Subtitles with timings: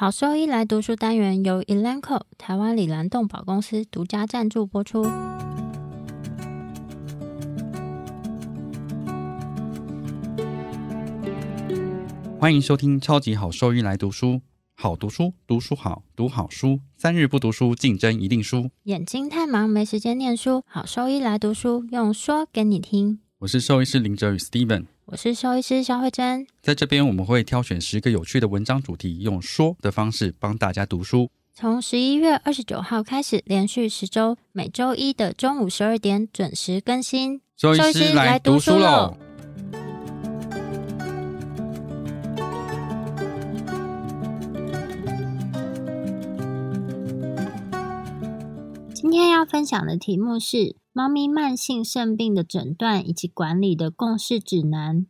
[0.00, 5.02] 好兽医来读书单元由 Elanco 台湾里兰动保公司独家赞助播出。
[12.38, 14.40] 欢迎收听超级好兽医来读书，
[14.76, 18.70] 好读书，读书好，读好书，三日不读书，竞争一定输。
[18.84, 23.18] 眼睛太忙没时间念书，好兽医来读书，用说给你听。
[23.40, 26.46] 我是兽医师林哲宇 Steven，我是兽医师肖慧珍。
[26.60, 31.30] 在这边我们会挑选十个有趣的文章主题，用说的方式帮大家读书。
[31.54, 37.40] 从十一月二十九号开始，连续十周，每周一的中午十二点准时更新。
[37.56, 39.16] 兽医师来读书喽！
[49.00, 55.06] 今天要分享的题目是猫咪慢性肾病的诊断以及管理的共识指南。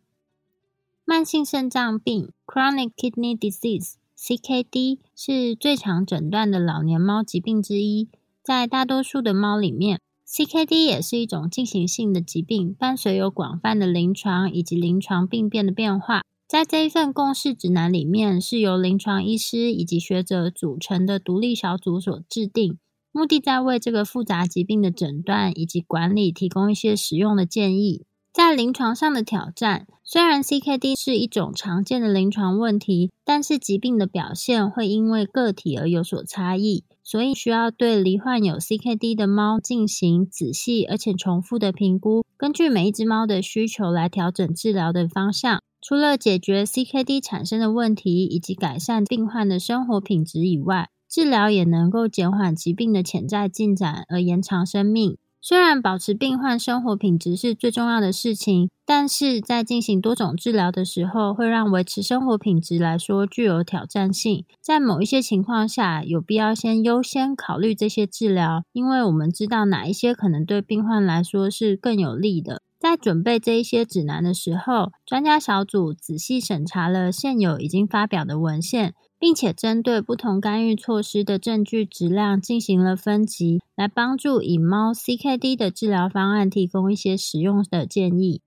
[1.07, 8.11] 慢性肾脏病 （Chronic Kidney Disease，CKD） 是最常诊断的老年猫疾病之一。
[8.43, 16.21] 在大多数的猫里面，CKD 也是一种进行性的疾病，伴随有广泛的临床以及临床病变的变化。
[16.47, 22.79] 在这一份共识指南里面，是由临床医师以及学者组成的独立小组所制定。
[23.19, 28.05] 目的在为这个复杂疾病的诊断以及管理提供一些实用的建议。
[28.33, 45.61] 在临床上的挑战，虽然 CKD 是一种常见的临床问题，但是疾病的表现会因为个体而有所差异，所以需要对罹患有 CKD 的猫进行仔细而且重复的评估，根据每一只猫的需求来调整治疗的方向。
[45.81, 55.17] 除了解决 CKD 产生的问题以及改善病患的生活品质以外，治疗也能够减缓疾病的潜在进展，而延长生命。
[55.41, 64.45] 虽然保持病患生活品质是最重要的事情，但是在进行多种治疗的时候，会让维持生活品质来说具有挑战性。
[64.61, 72.63] 在某一些情况下，有必要先优先考虑这些治疗，因为我们知道哪一些可能对病患来说是更有利的。
[72.79, 78.95] 在准备这一些指南的时候，专家小组仔细审查了现有已经发表的文献。
[79.19, 88.41] 并且针对不同干预措施的证据质量进行了分级，来帮助以猫 CKD 的治疗方案提供一些实用的建议。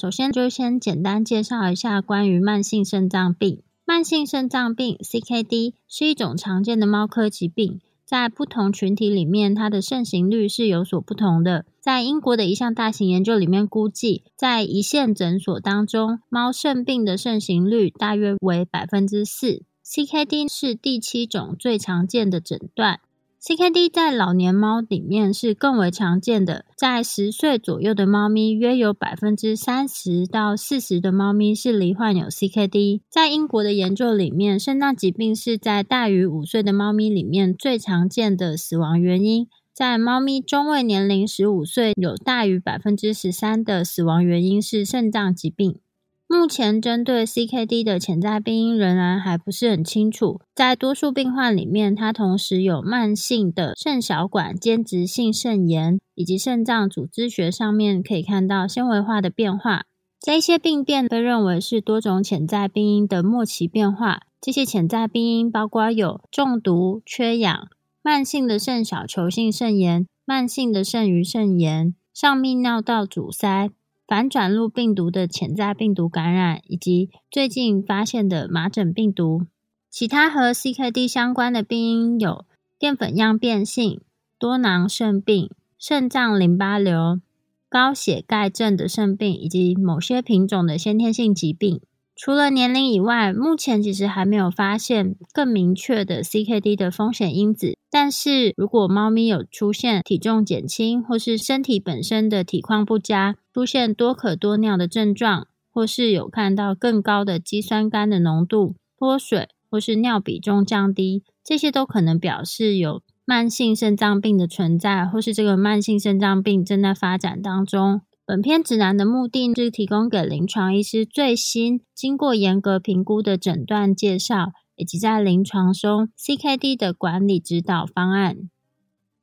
[0.00, 3.62] 首先，就先简单介绍一下关于慢性肾脏病。
[3.84, 11.64] 慢性肾脏病 CKD 是一种常见的猫科疾病，在不同群体里面，它的盛行率是有所不同的。
[11.80, 19.62] 在英国的一项大型研究里面，估计在一线诊所当中，猫肾病的盛行率大约为百分之四。
[19.90, 23.00] CKD 是第七种最常见的诊断。
[23.40, 33.00] CKD 在老年猫里面是更为常见的，在十岁左右的猫咪，约有百分之三十到四十的猫咪是罹患有 CKD。
[33.08, 39.48] 在英国的研究里面，肾脏疾病是在大于五岁的猫咪里面最常见的死亡原因。
[39.72, 45.80] 在猫咪中位年龄十五岁，有大于百分之十三的死亡原因是肾脏疾病。
[46.30, 50.42] 目前针对 CKD 的潜在病因仍然还不是很清楚。
[50.54, 59.84] 在多数病患里面，它同时有慢性的肾小管间质性肾炎，以及肾脏组织学上面可以看到纤维化的变化。
[60.20, 64.20] 这些病变被认为是多种潜在病因的末期变化。
[64.38, 67.68] 这些潜在病因包括有中毒、缺氧、
[68.02, 73.70] 慢性的肾小球性肾炎、慢性的肾盂肾炎、上泌尿道阻塞。
[74.08, 79.42] 反转录病毒的潜在病毒感染，以及最近发现的麻疹病毒。
[79.90, 82.46] 其他和 CKD 相关的病因有
[82.78, 84.00] 淀粉样变性、
[84.38, 87.20] 多囊肾病、肾脏淋巴瘤、
[87.68, 91.82] 高血钙症的肾病，以及某些品种的先天性疾病。
[92.16, 97.76] 除了年龄以外，目前其实还没有发现更明确的 CKD 的风险因子。
[97.90, 118.02] 但是如果猫咪有出现体重减轻，或是身体本身的体况不佳，出现多可多尿的症状，或是有看到更高的肌酸酐的浓度、脱水，或是尿比重降低，这些都可能表示有慢性肾脏病的存在，或是这个慢性肾脏病正在发展当中。
[118.24, 128.36] 本篇指南的目的是提供给临床医师最新、经过严格评估的诊断介绍，以及在临床中 CKD 的管理指导方案。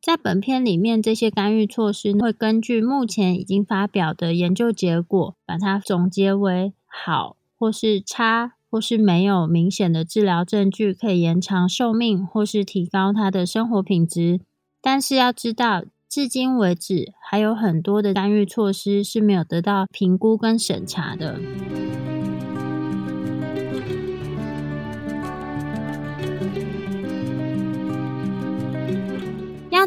[0.06, 14.42] 在本片里面，这些干预措施会根据目前已经发表的研究结果，把它总结为好，或是差，或是没有明显的治疗证据可以延长寿命，或是提高它的生活品质。
[14.80, 15.84] 但是要知道。
[16.08, 21.38] 至今为止，还有很多的干预措施是没有得到评估跟审查的。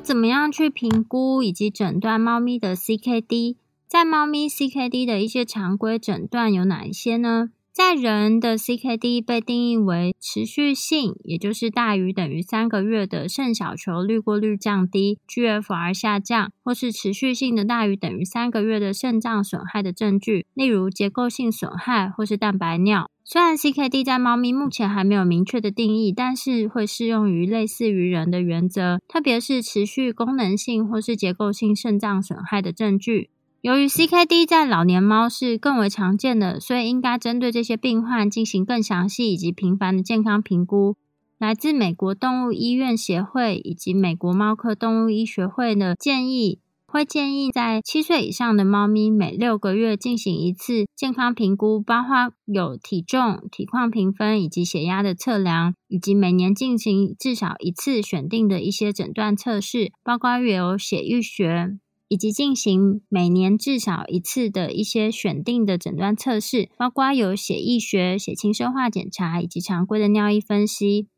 [0.01, 3.57] 怎么样去评估以及诊断猫咪的 CKD？
[3.87, 7.51] 在猫咪 CKD 的一些常规诊断有哪一些呢？
[7.73, 23.09] 在人的 CKD 被定义为持续性，也就是大于等于三个月的肾小球滤过率降低 （GFR） 下降，或是持续性的大于等于三个月的肾脏损害的证据，例如结构性损害或是蛋白尿。
[23.31, 33.29] 虽然 CKD 在猫咪目前还没有明确的定义，但是会适用于类似于人的原则，特别是持续功能性或是结构性肾脏损害的证据。
[33.61, 40.97] 由于 CKD 在老年猫是更为常见的，所以应该针对这些病患进行更详细以及频繁的健康评估。
[41.37, 61.79] 来自美国动物医院协会以及美国猫科动物医学会的建议，会建议在七岁以上的猫咪每六个月进行一次健康评估，包括有体重、体况评分以及血压的测量，以及每年进行至少一次选定的一些诊断测试，包括有血液学。
[62.11, 71.09] 以及进行每年至少一次的一些选定的诊断测试，包括有血液学、血清生化检查以及常规的尿液分析。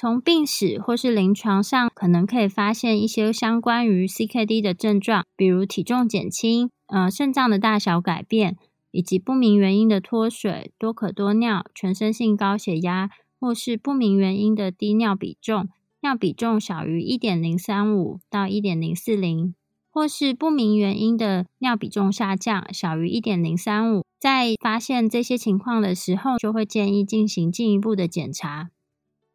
[0.00, 8.56] 从病史或是临床上，可能可以发现一些相关于 CKD 的症状，比如体重减轻、呃肾脏的大小改变，
[8.92, 13.10] 以及不明原因的脱水、多可多尿、全身性高血压，
[13.40, 15.68] 或是不明原因的低尿比重，
[16.02, 19.52] 尿比重小于一点零三五到一点零四零。
[19.90, 28.68] 或是不明原因的尿比重下降小于一点零三五，在发现这些情况的时候，就会建议进行进一步的检查。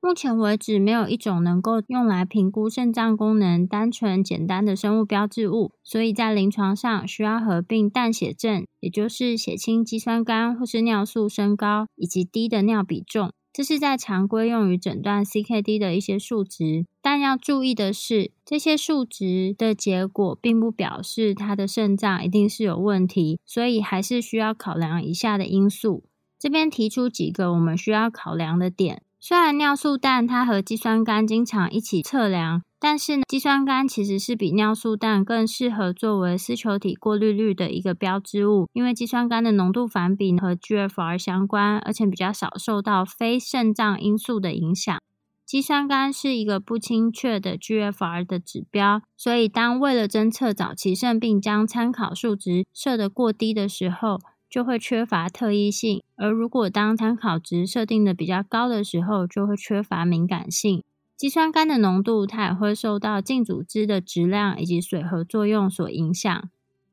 [0.05, 13.31] 目前为止，没有一种能够用来评估肾脏功能单纯简单的生物标志物，所以在临床上需要合并淡血症，也就是血清肌酸酐或是尿素升高以及低的尿比重。
[13.53, 26.03] 这是在常规用于诊断 CKD 的一些数值，但要注意的是，这些数值的结果并不表示它的肾脏一定是有问题，所以还是需要考量以下的因素。
[26.37, 29.03] 这边提出几个我们需要考量的点。
[29.25, 44.99] 虽然尿素氮它和肌酸酐经常一起测量，但是呢肌酸酐其实是比尿素氮更适合作为丝球体过滤率的一个标志物，因为肌酸酐的浓度反比和 GFR 相关，而且比较少受到非肾脏因素的影响。
[45.45, 54.19] 肌酸酐是一个不精确的 GFR 的指标，所以当为了侦测早期肾病将参考数值设得过低的时候。
[54.53, 60.83] 就会缺乏特异性，而如果当参考值设定的比较高的时候，就会缺乏敏感性。
[61.17, 66.51] 肌酸酐的浓度，它也会受到净组织的质量以及水合作用所影响。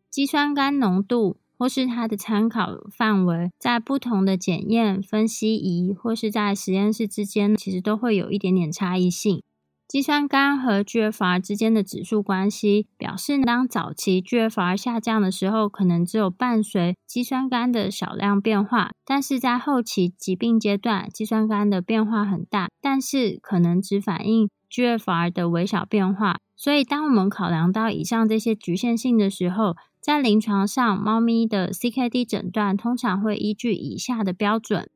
[0.09, 9.43] 肌酸酐浓度或是它的参考范围，在不同的检验分析仪或是在实验室之间，其实都会有一点点差异性。
[9.91, 26.39] 肌酸酐和 GFR 之间的指数关系表示，当早期 GFR 下降的时候，可能只有伴随肌酸酐的少量变化；但是在后期疾病阶段，肌酸酐的变化很大，但是可能只反映 GFR 的微小变化。
[26.55, 34.89] 所以，当我们考量到以上这些局限性的时候，在临床上，猫咪的 CKD 诊断通常会依据以下的标准：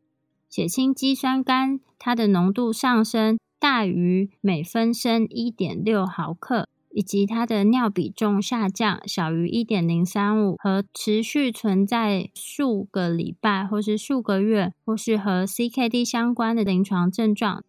[0.49, 3.37] 血清肌酸酐它的浓度上升。
[3.64, 17.64] 大于每分升一点六毫克，以及它的尿比重下降小于一点零三五，和持续存在数个礼拜或是数个月，或是和 CKD 相关的临床症状。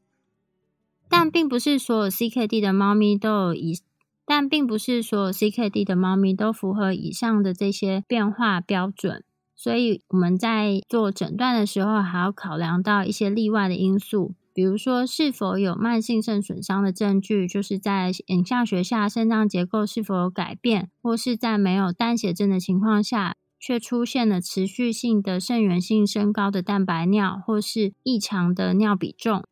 [1.08, 3.80] 但并不是所有 CKD 的猫咪都有以，
[4.25, 9.24] 但并不是所有 CKD 的猫咪都符合以上的这些变化标准。
[9.56, 14.34] 所以我们在做诊断的时候，还要考量到一些例外的因素。
[14.56, 29.44] 比如说，是否有慢性肾损伤的证据，就是在影像学下肾脏结构是否有改变，或是在没有单血症的情况下，却出现了持续性的肾源性升高的蛋白尿，或是异常的尿比重。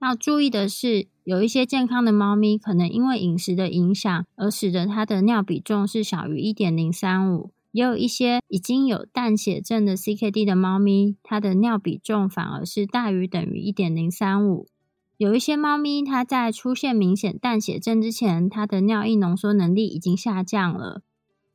[0.00, 7.50] 要注意的是，有一些健康的猫咪可能因为饮食的影响，而使得它的尿比重是小于一点零三五。
[7.74, 14.68] 也有一些已经有淡血症的 CKD 的猫咪，它的尿比重反而是大于等于一点零三五。
[15.16, 21.02] 有一些猫咪，它在出现明显淡血症之前，它的尿液浓缩能力已经下降了。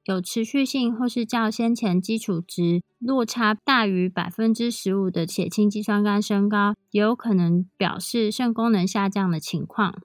[0.04, 10.02] 有持续性或是较先前基础值落差大于百分之十五的血清肌酸酐升高，也有可能表示肾功能下降的情况。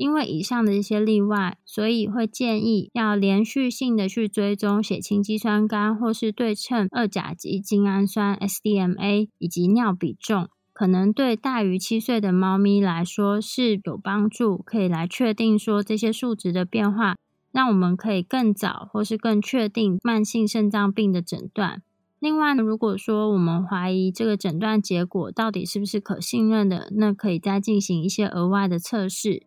[0.00, 17.16] 因为以上的一些例外，所以会建议要连续性的去追踪血清肌酸酐或是对称二甲基精氨酸 （SDMA） 以及尿比重，可能对大于七岁的猫咪来说是有帮助，可以来确定说这些数值的变化
[17.52, 21.82] 让我们可以更早或是更确定慢性肾脏病的诊断。
[22.18, 29.42] 另外，如果说我们怀疑这个诊断结果到底是不是可信任的，那可以再进行一些额外的测试。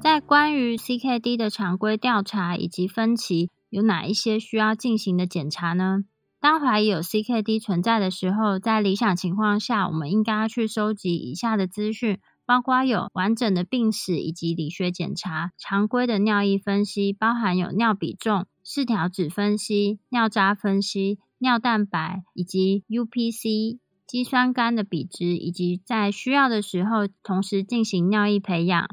[0.00, 6.04] 在关于 CKD 的常规调查以及分歧，有哪一些需要进行的检查呢？
[6.40, 28.88] 当怀疑有 CKD 存在的时候，在理想情况下，我们应该去收集以下的资讯，包括有完整的病史以及理学检查、常规的尿液分析，包含有尿比重、四条指分析、尿渣分析、尿蛋白以及 UPC、肌酸酐的比值，以及在需要的时候同时进行尿液培养。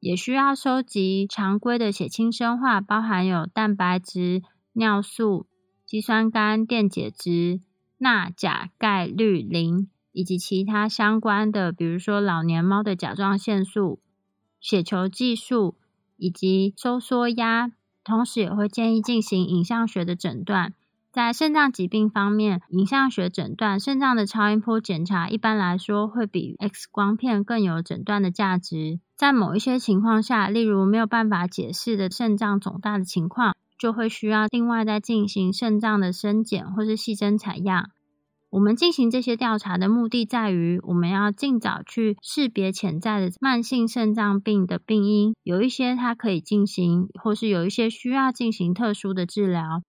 [0.00, 4.42] 也需要收集常规的血清生化，包含有蛋白质、
[4.74, 5.46] 尿素、
[5.86, 7.62] 肌酸酐、电解质、
[7.96, 13.98] 钠、钾、钙、氯、磷，以及其他相关的，比如说老年猫的甲状腺素、
[14.60, 15.74] 血球计数
[16.18, 17.72] 以及收缩压。
[18.04, 20.74] 同时，也会建议进行影像学的诊断。
[21.14, 28.98] 在肾脏疾病方面，影像学诊断肾脏的超音波检查，一般来说会比 X 光片更有诊断的价值。
[29.14, 37.90] 在某一些情况下，例如没有办法解释的肾脏肿大的情况，就会需要另外再进行肾脏的生检或是细针采样。
[38.50, 49.82] 我们进行这些调查的目的在于，我们要尽早去识别潜在的慢性肾脏病的病因，有一些它可以进行，或是有一些需要进行特殊的治疗。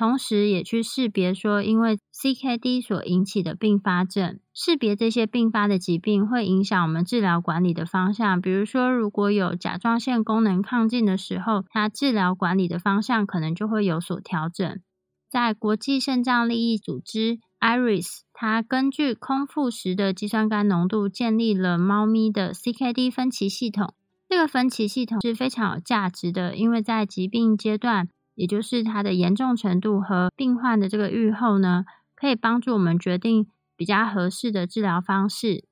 [0.00, 8.40] 同时，也去识别说，因为 CKD 所引起的并发症，识别这些并发的疾病会影响我们治疗管理的方向。
[8.40, 14.80] 比如说，如果有甲状腺功能亢进的时候，它治疗管理的方向可能就会有所调整。
[15.28, 23.92] 在国际肾脏利益组织 IRIS，它根据空腹时的肌酸酐浓度建立了猫咪的 CKD 分期系统。
[24.26, 28.08] 这个分期系统是非常有价值的，因为在疾病阶段。
[28.40, 35.64] 也就是它的严重程度和病患的这个预后呢，可以帮助我们决定比较合适的治疗方式。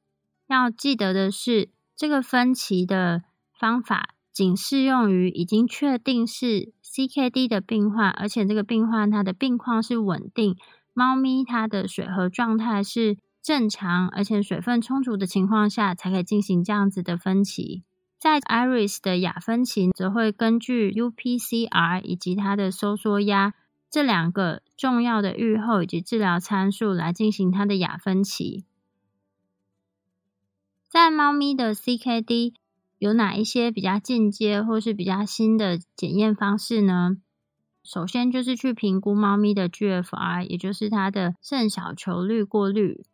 [0.49, 3.23] 要记得的是，这个分期的
[3.59, 10.55] 方法仅适用于已经确定是 CKD 的病患，而且这个病患它的病况是稳定，
[10.93, 17.85] 猫咪它的水合状态是正常，而且水分充足的情况下，才可以进行这样子的分期。
[18.19, 23.55] 在 Iris 的亚芬奇则会根据 UPCR 以及它的收缩压
[23.89, 28.65] 这两个重要的预后以及治疗参数来进行它的亚芬奇。
[30.89, 32.55] 在猫咪的 CKD
[32.99, 37.19] 有哪一些比较进阶或是比较新的检验方式呢？
[37.85, 43.05] 首先就是去评估猫咪的 GFR，也就是它的肾小球滤过率。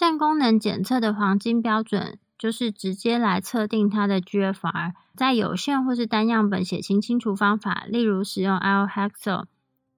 [0.00, 9.46] 肾功能检测的黄金标准就是直接来测定它的 GFR，在有限或是单样本血清清除方法，例如使用 l h e x o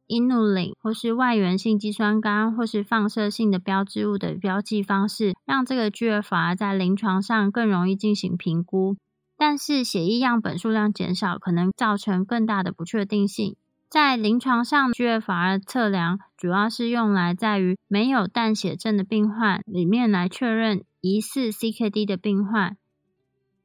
[0.09, 8.97] Inulin 或是外源性肌酸酐或是放射性的标志物的标记方式，让这个 GFR 在临床上更容易进行评估。
[9.37, 13.54] 但是血液样本数量减少，可能造成更大的不确定性。
[13.93, 22.79] 在临床上，GFR 测量主要是用来在于没有淡血症的病患里面来确认疑似 CKD 的病患。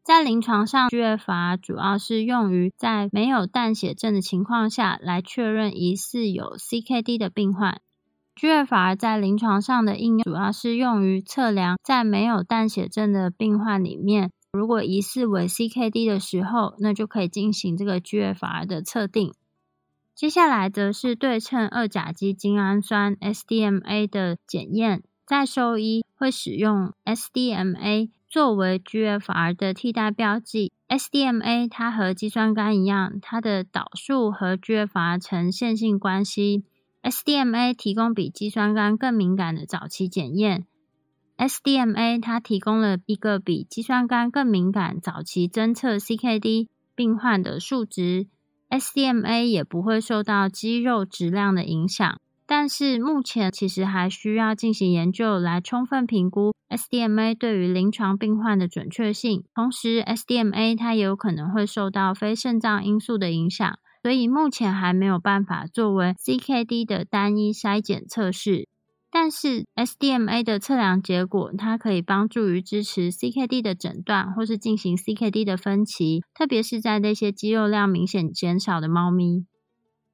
[0.03, 7.79] 在临床上，GFR 主要是用于在没有淡血症的情况下来确认疑似有 CKD 的病患。
[8.35, 19.33] GFR 在临床上的应用主要是用于测量在没有淡血症的病患里面，如果疑似为 CKD 的时候，那就可以进行这个 GFR 的测定。
[20.17, 30.71] 接下来则是对称二甲基精氨酸 （SDMA） 的检验，在兽医会使用 SDMA 作为 GFR 的替代标记。
[30.87, 36.65] SDMA 它和肌酸酐一样，它的导数和 GFR 呈线性关系。
[37.03, 40.65] SDMA 提供比肌酸酐更敏感的早期检验。
[41.37, 48.25] SDMA 它提供了一个比肌酸酐更敏感早期侦测 CKD 病患的数值。
[48.69, 59.45] SDMA 也不会受到肌肉质量的影响，但是目前其实还需要进行研究来充分评估 SDMA 对于临床病患的准确性。
[59.55, 68.67] 同时，SDMA 它也有可能会受到非肾脏因素的影响，所以目前还没有办法作为 CKD 的单一筛检测试。
[69.09, 79.45] 但是 SDMA 的测量结果，它可以帮助于支持 CKD 的诊断，或是进行 CKD 的分期，特别是在那些肌肉量明显减少的猫咪。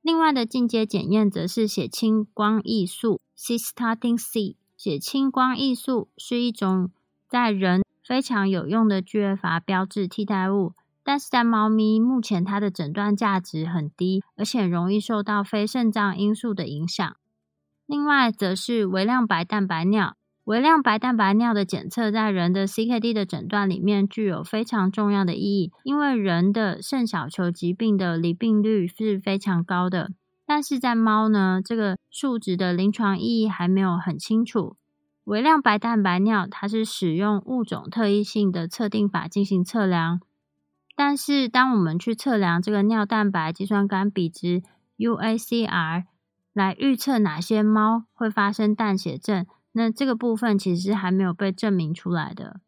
[0.01, 4.57] 另外的进阶检验则是血清光艺素 （Cystatin C）。
[4.77, 6.91] 血清光艺素是一种
[7.29, 10.73] 在人非常有用的 GFR 标志替代物，
[11.03, 17.15] 但是在猫咪目前它的诊断价值很低，而且容易受到非肾脏因素的影响。
[17.85, 20.15] 另外，则是微量白蛋白尿。
[20.45, 30.11] 微量白蛋白尿的检测在人的 CKD 的诊断里面具有非常重要的意义，因为人的肾小球疾病的离病率是非常高的。
[30.45, 34.75] 但是在猫呢，这个数值的临床意义还没有很清楚。
[35.23, 40.19] 微量白蛋白尿它是使用物种特异性的测定法进行测量，
[40.97, 44.61] 但是当我们去测量这个尿蛋白肌酸酐比值
[44.97, 46.03] UACR
[46.53, 49.45] 来预测哪些猫会发生淡血症。
[49.73, 52.61] 那这个部分其实还没有被证明出来的。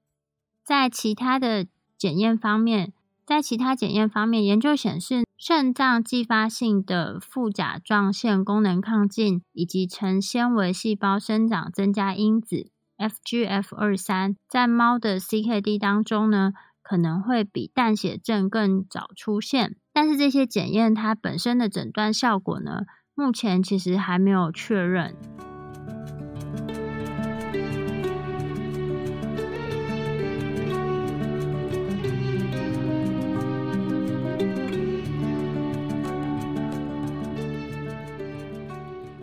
[0.64, 2.92] 在其他的检验方面，
[3.26, 19.76] 在其他检验方面，研究显示，肾脏继发性的副甲状腺功能亢进以及成纤维细胞生长增加因子 FGF 二三，在猫的 CKD 当中呢，可能会比淡血症更早出现。
[19.94, 22.82] 但是这些检验它本身的诊断效果呢，
[23.18, 25.16] 目前其实还没有确认。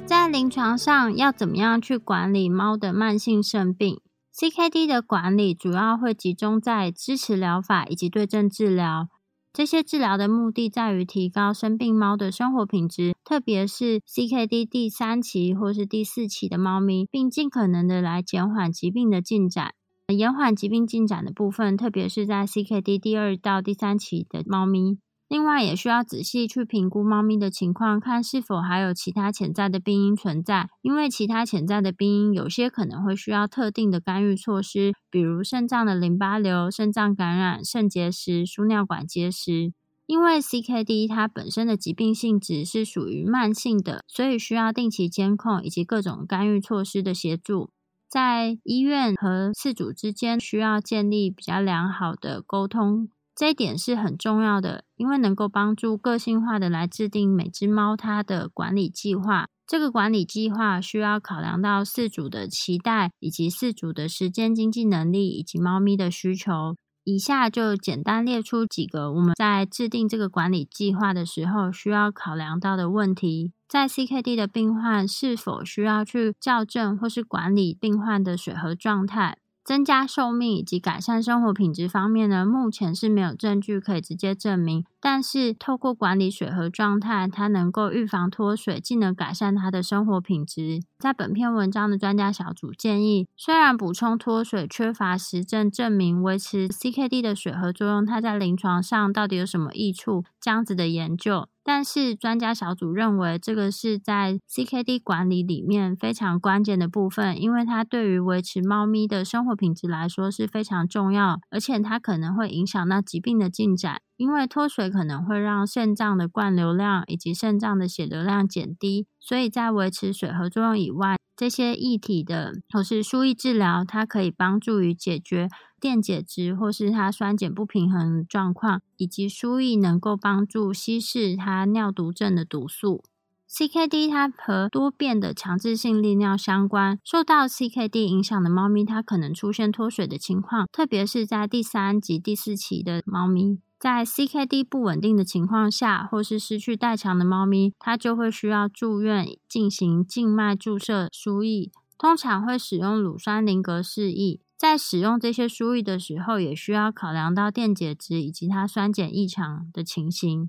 [0.07, 4.01] 在临床上要怎么样去管理猫的慢性肾病
[4.35, 9.09] ？CKD 的管理主要会集中在支持疗法以及对症治疗。
[9.55, 19.75] 这些治疗的目的在于提高生病猫的生活品质，特别是 CKD 第三期或是第四期的猫咪，并尽可能的来减缓疾病的进展。
[20.09, 24.97] 延缓疾病进展的部分，特别是在 CKD 第二到第三期的猫咪。
[25.33, 30.69] 另外，也需要仔细去评估猫咪的情况，看是否还有其他潜在的病因存在。
[30.83, 39.73] 因为其他潜在的病因，有些可能会需要特定的干预措施，比如肾脏的淋巴瘤、肾脏感染、肾结石、输尿管结石。
[40.05, 47.71] 因为 CKD 它本身的疾病性质是属于慢性的，所以需要定期监控以及各种干预措施的协助。
[48.07, 53.09] 在医院和饲主之间需要建立比较良好的沟通。
[53.35, 59.47] 这一点是很重要的，因为能够帮助个性化的来制定每只猫它的管理计划。
[59.67, 66.77] 这个管理计划需要考量到饲主的期待，以及饲主的时间、经济能力以及猫咪的需求。
[67.05, 79.39] 以下就简单列出几个我们在制定这个管理计划的时候需要考量到的问题：在 CKD 的病患是否需要去校正或是管理病患的水合状态？
[79.65, 84.85] 增加寿命以及改善生活品质方面呢，目前是没有证据可以直接证明。
[85.05, 90.81] 但是透过管理水合状态，它能够预防脱水，进而改善它的生活品质。
[90.97, 100.23] 在本篇文章的专家小组建议，虽然补充脱水缺乏实证证明维持 CKD 的水合作用，它在临床上到底有什么益处？
[100.41, 101.49] 这样子的研究。
[101.65, 114.01] 但是专家小组认为，这个是在 CKD 管理里面非常关键的部分，因为它对于维持猫咪的生活品质来说是非常重要，而且它可能会影响到疾病的进展。
[114.23, 125.49] 因为脱水可能会让肾脏的灌流量以及肾脏的血流量减低，所以在维持水合作用以外，这些液体的或是输液治疗，它可以帮助于解决
[125.81, 133.03] 电解质或是它酸碱不平衡状况，以及输液能够帮助稀释它尿毒症的毒素。
[133.51, 143.59] CKD 它和多变的强制性利尿相关，受到 CKD 影响的猫咪，它可能出现脱水的情况，特别是在第三及第四期的猫咪。
[143.83, 154.39] 在 CKD 不稳定的情况下，或是失去代偿的猫咪，它就会需要住院进行静脉注射输液，通常会使用乳酸林格式液。
[154.57, 160.49] 在使用这些输液的时候，也需要考量到电解质以及它酸碱异常的情形。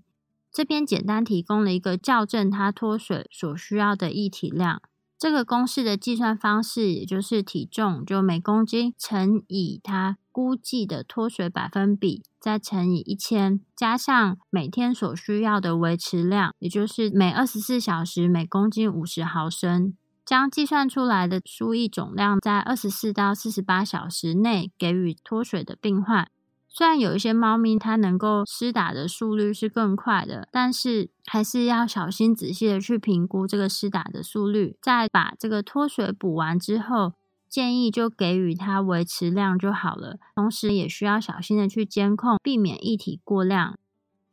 [0.52, 4.80] 这边简单提供了一个校正它脱水所需要的液体量。
[5.24, 26.28] 这个公式的计算方式，也就是体重就每公斤乘以它估计的脱水百分比，再乘以一千，加上每天所需要的维持量，也就是每二十四小时每公斤五十毫升，将计算出来的输液总量在二十四到四十八小时内给予脱水的病患。
[26.76, 34.76] 虽然有一些猫咪它能够施打的速率是更快的，但是还是要小心仔细的去评估这个施打的速率。
[34.82, 37.14] 在把这个脱水补完之后，
[37.48, 40.18] 建议就给予它维持量就好了。
[40.34, 43.78] 同时也需要小心的去监控，避免液体过量。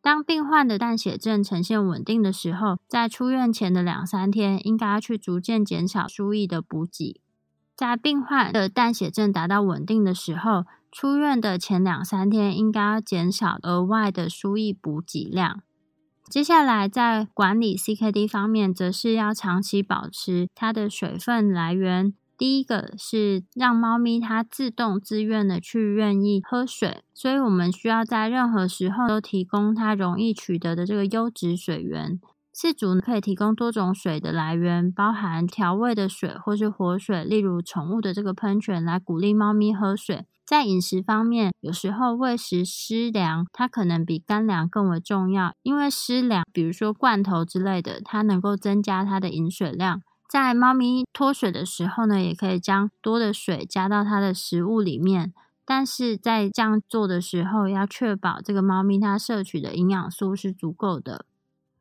[0.00, 7.20] 当病患的淡血症呈现稳定的时候，在出院前的两三天，应该要去逐渐减少输液的补给。
[7.76, 15.62] 在病患的淡血症达到稳定的时候，出院的前两三天应该要减少额外的输液补给量。
[16.28, 22.14] 接下来，在管理 CKD 方面，则是要长期保持它的水分来源。
[22.38, 32.18] 第一个是让猫咪它自动自愿的去愿意喝水，所以我们需要在任何时候都提供它容易取得的这个优质水源。
[32.60, 40.26] 饲主可以提供多种水的来源，包含调味的水或是活水，例如宠物的这个喷泉，来鼓励猫咪喝水。
[40.44, 50.02] 在饮食方面，有时候喂食湿粮，它可能比干粮更为重要，因为湿粮，比如说罐头之类的，它能够增加它的饮水量。
[50.28, 55.32] 在猫咪脱水的时候呢，也可以将多的水加到它的食物里面，
[55.64, 61.24] 但是在这样做的时候，要确保这个猫咪它摄取的营养素是足够的。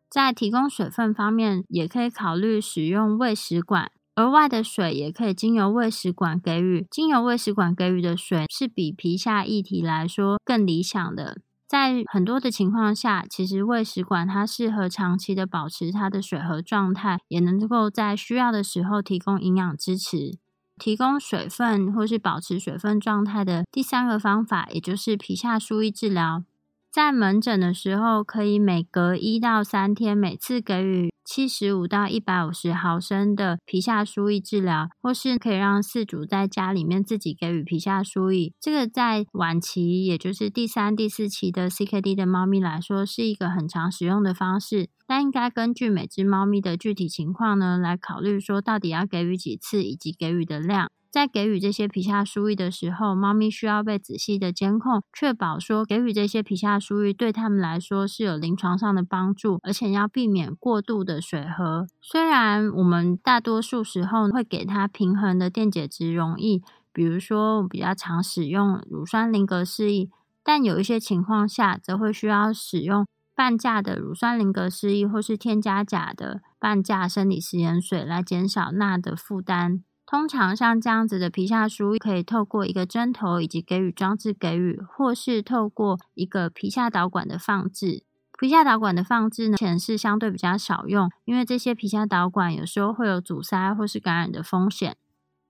[0.10, 3.92] 在提供水分方面，也可以考虑使用喂食管。
[4.16, 11.38] 额外的水也可以经由喂食管给予，经由喂食管给予的水是比皮下液体来说更理想的。
[11.68, 20.40] 在很多的情况下，其实喂食管它适合长期的保持它的水合状态，也能够在需要的时候提供营养支持。
[20.78, 26.44] 提供水分或是保持水分状态的第三个方法，也就是皮下输液治疗。
[26.92, 38.52] 在门诊的时候，可以每隔一到三天，每次给予七十五到一百五十毫升的皮下输液治疗，或是可以让饲主在家里面自己给予皮下输液。
[38.60, 44.90] 这个在晚期，也就是第三、第四期的 CKD 的猫咪来说，是一个很常使用的方式。
[45.06, 50.90] 但应该根据每只猫咪的具体情况呢，来考虑说到底要给予几次，以及给予的量。
[51.12, 61.88] 在给予这些皮下输液的时候，猫咪需要被仔细的监控，确保说给予这些皮下输液对他们来说是有临床上的帮助，而且要避免过度的水合。
[62.00, 66.62] 虽然我们大多数时候会给它平衡的电解质溶液，
[66.94, 70.12] 比如说比较常使用乳酸林格示意，
[70.44, 79.84] 但有一些情况下则会需要使用半价的乳酸林格示意，或是添加钾的半价生理食盐水来减少钠的负担。
[80.10, 88.04] 通常像这样子的皮下输，可以透过一个针头以及给予装置给予，或是透过一个皮下导管的放置。
[88.40, 94.98] 皮下导管的放置呢，显是相对比较少用，因为这些皮下导管有时候会有阻塞或是感染的风险。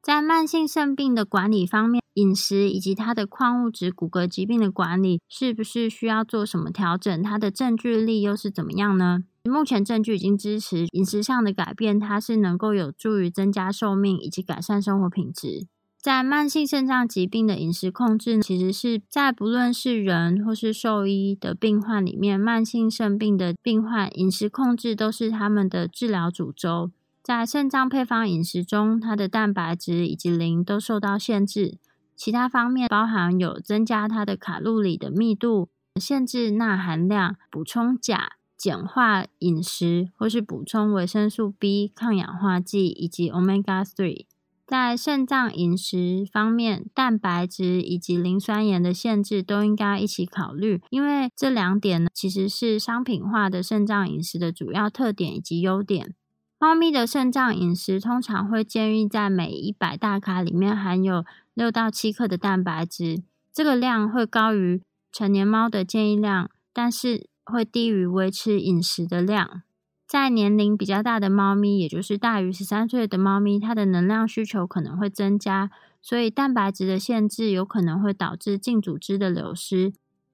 [0.01, 7.21] 在慢性肾病的管理方面，饮食以及它的矿物质、骨骼疾病的管理，是不是需要做什么调整？
[7.21, 9.23] 它的证据力又是怎么样呢？
[9.43, 15.67] 目前证据已经支持饮食上的改变，它是能够有助于增加寿命以及改善生活品质。
[16.01, 26.91] 在慢性肾脏疾病的饮食控制，其实是在不论是人或是兽医的病患里面，慢性肾病的病患饮食控制都是他们的治疗主轴。
[27.30, 31.78] 在肾脏配方饮食中，它的蛋白质以及磷都受到限制，
[32.15, 35.70] 其他方面包含有增加它的卡路里的密度、
[36.02, 38.32] 限制钠含量、补充钾。
[38.58, 44.26] 简化饮食，或是补充维生素 B、抗氧化剂以及 Omega Three。
[44.65, 56.15] 在肾脏饮食方面，蛋白质以及磷酸盐的限制都应该一起考虑，因为这两点呢，其实是商品化的肾脏饮食的主要特点以及优点。
[56.60, 67.28] 猫咪的肾脏饮食通常会建议在每一百大卡里面含有六到七克的蛋白质，这个量会高于成年猫的建议量，但是。
[67.52, 69.63] 会低于维持饮食的量，
[70.06, 79.93] 在年龄比较大的猫咪，也就是大于十三岁的猫咪，它的能量需求可能会增加，所以蛋白质的限制有可能会导致净组织的流失。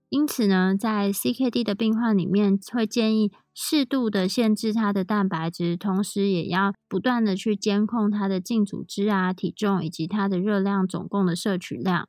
[0.09, 12.07] 因此呢，在 CKD 的病患里面，会建议适度的限制它的蛋白质，同时也要不断的去监控它的净组织啊、体重以及它的热量总共的摄取量。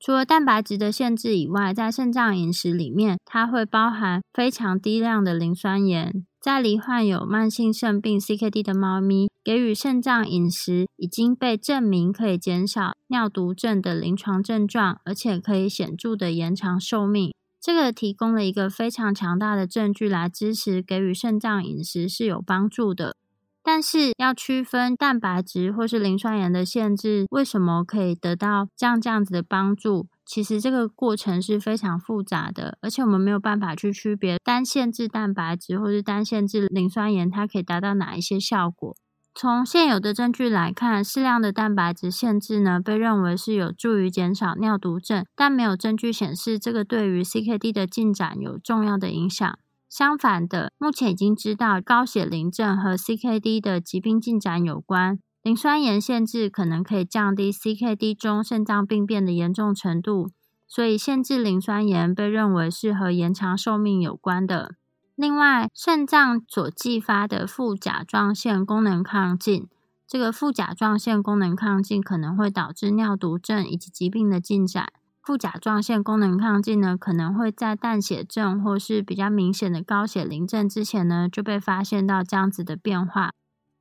[0.00, 6.24] 除了蛋白质的限制以外，在肾脏饮食里面，它会包含非常低量的磷酸盐。
[6.40, 17.34] 在罹患有慢性肾病 （CKD） 的猫咪，给予肾脏饮食已经被证明可以减少尿毒症的临床症状，而且可以显著的延长寿命。
[17.60, 23.16] 这个提供了一个非常强大的证据来支持给予肾脏饮食是有帮助的。
[23.60, 30.06] 但是要区分蛋白质或是磷酸盐的限制，为什么可以得到这样这样子的帮助？
[30.28, 38.94] 其实这个过程是非常复杂的，而且我们没有办法去区别单限制蛋白质或是单限制磷酸盐，它可以达到哪一些效果。
[39.34, 49.58] 从现有的证据来看，适量的蛋白质限制呢，被认为是有助于减少尿毒症，但没有证据显示这个对于 CKD 的进展有重要的影响。
[49.88, 55.20] 相反的，目前已经知道高血磷症和 CKD 的疾病进展有关。
[55.48, 60.28] 磷酸盐限制可能可以降低 CKD 中肾脏病变的严重程度，
[60.66, 64.74] 所以限制磷酸盐被认为是和延长寿命有关的。
[65.16, 69.66] 另外，肾脏所继发的副甲状腺功能亢进，
[70.06, 74.92] 这个副甲状腺功能亢进可能会导致尿毒症以及疾病的进展。
[75.22, 83.30] 副甲状腺功能亢进呢，可能会在淡血症或是比较明显的高血磷症之前呢，就被发现到这样子的变化。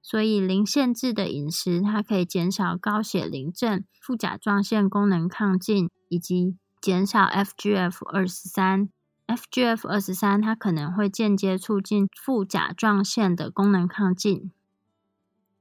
[0.09, 8.87] 所以，零限制的饮食，它可以减少高血磷症、副甲状腺功能亢进，以及减少 FGF 二十三。
[9.27, 14.49] FGF 二十三，它可能会间接促进副甲状腺的功能亢进。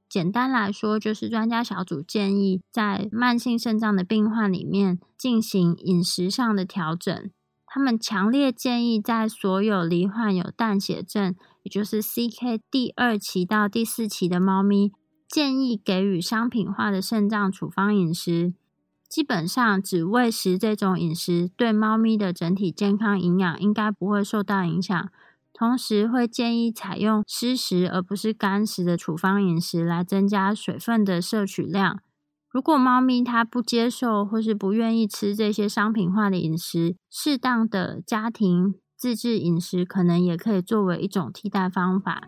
[0.07, 7.29] 简单来说，就是专家小组建议在慢性肾脏的病患里面进行饮食上的调整。
[7.69, 14.93] 他们强烈建议在所有罹患有淡血症，也就是 CK 第二期到第四期的猫咪，
[15.27, 18.53] 建议给予商品化的肾脏处方饮食。
[19.09, 25.09] 基本上，只喂食这种饮食对猫咪的整体健康营养应该不会受到影响。
[25.53, 31.99] 同时，会建议采用湿食而不是干食的处方饮食，来增加水分的摄取量。
[32.57, 42.23] 如果猫咪它不接受或是不愿意吃这些商品化的饮食，适当的家庭自制饮食可能也可以作为一种替代方法。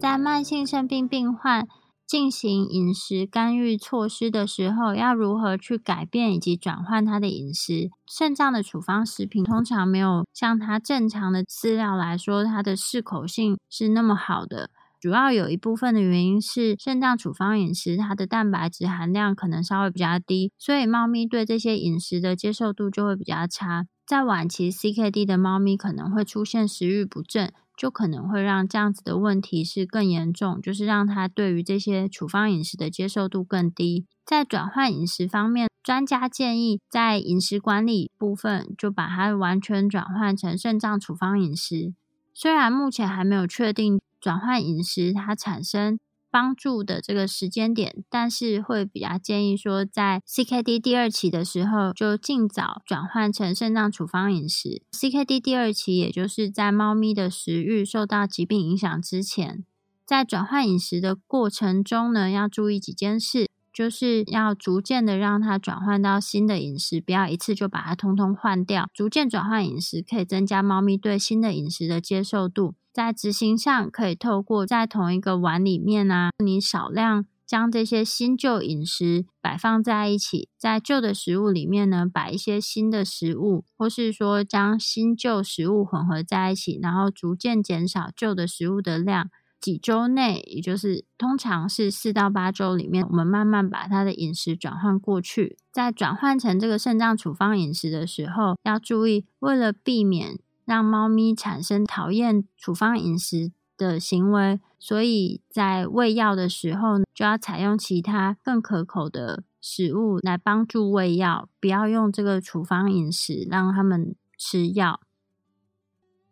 [0.00, 1.68] 在慢性肾病病患
[2.06, 7.90] 进行饮食干预措施的时候，要如何去改变以及转换他的饮食？
[8.06, 14.70] 肾脏的处方食品通常没有像它正常的饲料来说，它的适口性是那么好的。
[14.98, 23.86] 主要有一部分的原因是肾脏处方饮食它的蛋白质含量可能稍微比较低，所以猫咪对这些饮食的接受度就会比较差。
[24.06, 27.52] 在晚期 CKD 的猫咪可能会出现食欲不振。
[27.76, 34.06] 就可能会让这样子的问题是更严重，就是让他对于这些处方饮食的接受度更低。
[34.24, 41.94] 在转换饮食方面，专家建议在饮食管理部分就把它完全转换成肾脏处方饮食。
[42.32, 45.98] 虽然目前还没有确定转换饮食它产生。
[46.36, 54.82] 帮助的这个时间点，但是会比较建议说，在 CKD 第二期的时候，就尽早转换成肾脏处方饮食。
[54.92, 59.64] CKD 第二期，也就是在猫咪的食欲受到疾病影响之前，
[60.04, 68.90] 在转换饮食的过程中呢，要注意几件事，就是要逐渐的让它转换到新的饮食，不要一次就把它通通换掉。
[68.92, 72.74] 逐渐转换饮食可以增加猫咪对新的饮食的接受度。
[72.96, 89.28] 在执行上，可以透过在同一个碗里面啊，你少量将这些新旧饮食摆放在一起，在旧的食物里面呢，摆一些新的食物，或是说将新旧食物混合在一起，然后逐渐减少旧的食物的量。
[89.60, 95.58] 几周内，也就是通常是四到八周里面，我们慢慢把它的饮食转换过去。
[95.70, 100.38] 在转换成这个肾脏处方饮食的时候，要注意，为了避免。
[100.66, 115.00] 让猫咪产生讨厌处方饮食的行为，所以在喂药的时候，就要采用其他更可口的食物来帮助喂药，不要用这个处方饮食让他们吃药。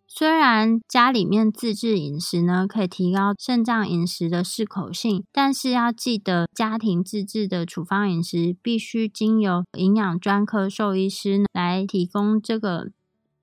[0.06, 12.90] 虽然家里面自制饮食呢，可以提高肾脏饮食的适口性，但是要记得，家庭自制的处方饮食必须经由营养专科兽医师来提供这个。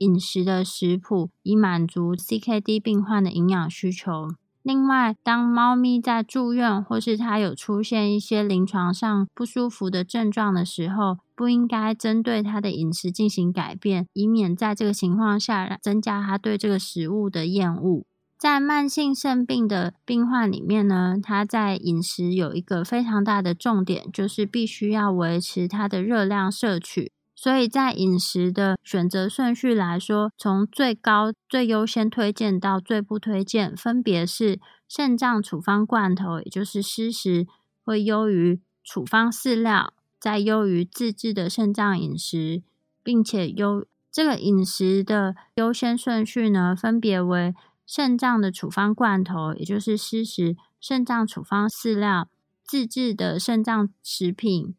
[0.02, 4.30] 饮食的食谱，以满足 CKD 病患的营养需求。
[4.64, 18.06] 另外，当猫咪在住院或是它有出现一些临床上不舒服的症状的时候，不应该针对它的饮食进行改变，以免在这个情况下增加它对这个食物的厌恶。
[18.38, 27.12] 在慢性肾病的病患里面呢，它在饮食有一个非常大的重点，就是必须要维持它的热量摄取。
[27.42, 37.48] 所以在饮食的选择顺序来说，从最高最优先推荐到最不推荐，分别是肾脏处方罐头，也就是湿食，
[37.84, 42.62] 会优于处方饲料，再优于自制的肾脏饮食，
[43.02, 47.56] 并且优这个饮食的优先顺序呢，分别为
[47.88, 52.30] 肾脏的处方罐头，也就是湿食，肾脏处方饲料，
[52.64, 54.76] 自制的肾脏食品。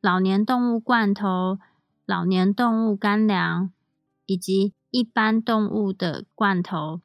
[0.00, 1.58] 老年动物罐头、
[2.06, 3.72] 老年动物干粮
[4.24, 7.00] 以及一般动物的罐头。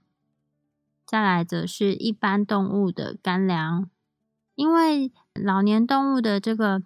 [1.06, 3.90] 再来则是一般动物的干粮，
[4.56, 6.84] 因为老年动物的这个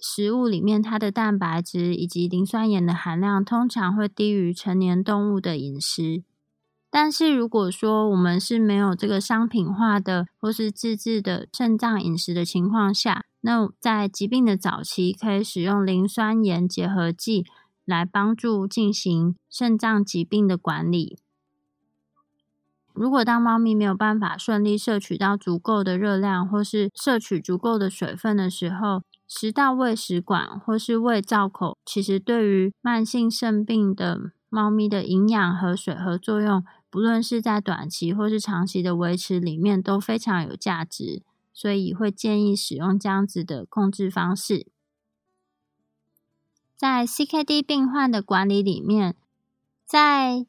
[0.00, 6.24] 食物里面，它的蛋白质以及磷酸盐的含量通常会低于成年动物的饮食。
[6.90, 17.46] 但是如果说我们是没有这个商品化的或是自制的肾脏饮食的情况下，那在疾病的早期可以使用磷酸盐结合剂
[17.84, 21.18] 来帮助进行肾脏疾病的管理。
[22.92, 41.22] 如果当猫咪没有办法顺利摄取到足够的热量，或是摄取足够的水分的时候，食道胃食管或是胃造口，其实对于慢性肾病的猫咪的营养和水合作用，不论是在短期或是长期的维持里面都非常有价值，
[41.58, 44.68] 所以会建议使用这样子的控制方式。
[46.76, 49.16] 在 CKD 病患的管理里面，
[49.84, 50.46] 在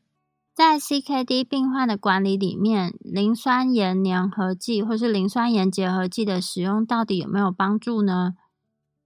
[0.53, 8.35] 在 CKD 病患的管理里面，磷酸盐粘合剂或是磷酸盐结合剂的使用到底有没有帮助呢？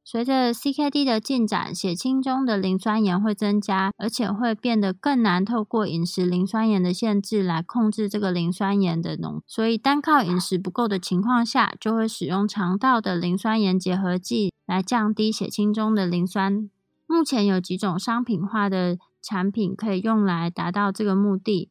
[0.06, 9.42] 随着 CKD 的进展，血清中的磷酸盐会增加，而且会变得更难透过饮食磷酸盐的限制来控制这个磷酸盐的浓。
[9.48, 16.70] 所以，单靠饮食不够的情况下，就会使用肠道的磷酸盐结合剂来降低血清中的磷酸。
[17.08, 18.98] 目前有几种商品化的。
[19.26, 21.70] 产品可以用来达到这个目的，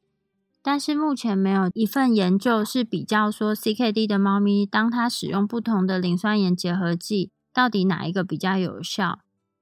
[0.62, 9.20] 但是目前没有一份研究是比较说 CKD 的猫咪，当它使用不同的磷酸盐结合剂，到底哪一个比较有效？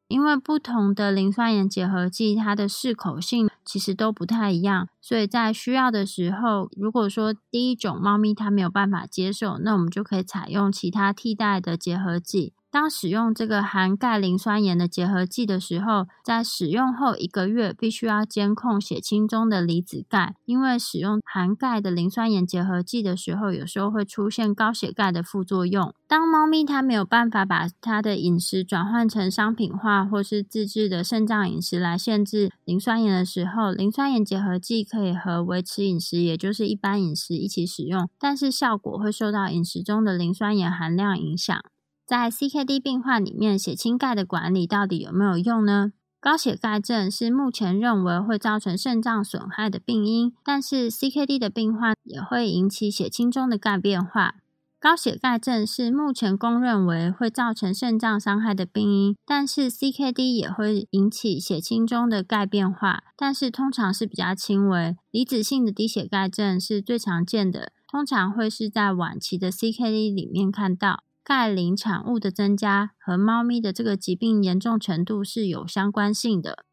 [0.09, 12.55] 因为不同的磷酸盐结合剂，它的适口性其实都不太一样，所以在需要的时候，如果说第一种猫咪它没有办法接受，那我们就可以采用其他替代的结合剂。
[12.70, 25.92] 当使用这个含钙磷酸盐的结合剂的时候，在使用后一个月必须要监控血清中的离子钙，因为使用含钙的磷酸盐结合剂的时候，有时候会出现高血钙的副作用。
[26.06, 41.61] 当猫咪它没有办法把它的饮食转换成商品化或是自制的肾脏饮食来限制磷酸盐的时候，磷酸盐结合剂可以和维持饮食，也就是一般饮食一起使用，但是效果会受到饮食中的磷酸盐含量影响。
[42.10, 45.92] 在 CKD 病患里面，血清钙的管理到底有没有用呢？
[46.18, 54.34] 高血钙症是目前认为会造成肾脏损害的病因，但是 CKD 的病患也会引起血清中的钙变化。
[54.80, 64.96] 高血钙症是目前公认为会造成肾脏伤害的病因，但是 CKD 也会引起血清中的钙变化，但是通常是比较轻微。
[65.12, 71.04] 离子性的低血钙症是最常见的，通常会是在晚期的 CKD 里面看到。
[71.24, 76.64] 钙磷产物的增加和猫咪的这个疾病严重程度是有相关性的。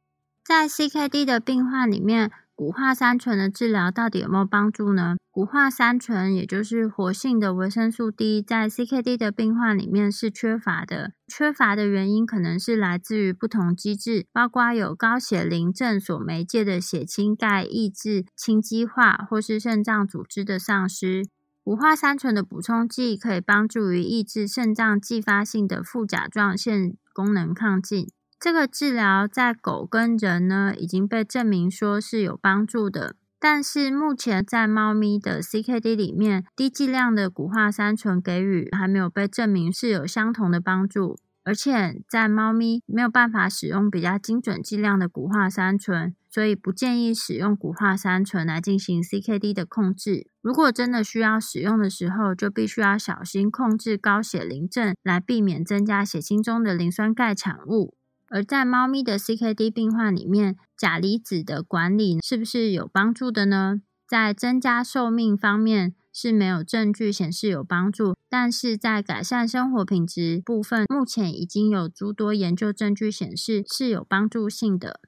[0.44, 5.18] 在 CKD 的病患里面，骨化三醇的治疗到底有没有帮助呢？
[5.30, 11.12] 骨化三醇也就是活性的维生素 D，在 CKD 的病患里面是缺乏的。
[11.28, 21.28] 缺乏的原因可能是来自于不同机制，包括有高血磷症所媒介的血清钙抑制氢基化，或是肾脏组织的丧失。
[21.68, 28.08] 五化三醇的补充剂可以帮助于抑制肾脏继发性的副甲状腺功能亢进。
[28.40, 41.18] 这个治疗在狗跟人呢已经被证明说是有帮助的，但是目前在猫咪的 CKD 里面，低剂量的骨化三醇给予还没有被证明是有相同的帮助。
[41.44, 50.28] 而且在猫咪没有办法使用比较精准剂量的骨化三醇，所以不建议使用谷化三醇来进行 CKD 的控制。
[50.42, 57.96] 如果真的需要使用的时候，就必须要小心控制高血磷症，来避免增加血清中的磷酸钙产物。
[58.30, 63.82] 而在猫咪的 CKD 病患里面，钾离子的管理是不是有帮助的呢？
[64.08, 65.96] 在增加寿命方面。
[66.20, 75.00] 是没有证据显示有帮助，但是在改善生活品质部分，目前已经有诸多研究证据显示是有帮助性的。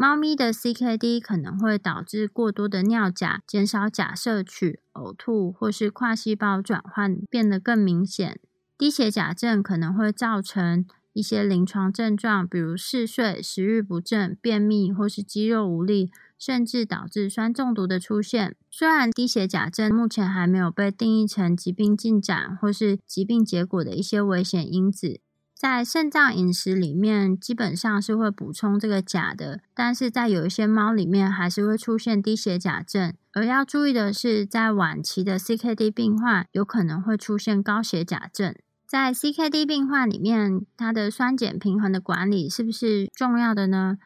[0.00, 8.38] 猫咪的 CKD 可能会导致过多的尿钾，减少钾摄取、呕吐或是跨细胞转换变得更明显。
[8.78, 16.12] 低血钾症可能会造成一些临床症状，比如嗜睡、食欲不振、便秘或是肌肉无力。
[16.38, 18.54] 甚至导致酸中毒的出现。
[18.70, 25.20] 虽然低血钾症目前还没有被定义成疾病进展或是疾病结果的一些危险因子，
[25.58, 33.12] 在肾脏饮食里面基本上是会补充这个钾的，但是在有一些猫里面还是会出现低血钾症。
[33.32, 38.54] 而要注意的是，在晚期的 CKD 病患有可能会出现高血钾症。
[38.86, 43.98] 在 CKD 病患里面，它的酸碱平衡的管理是不是重要的呢？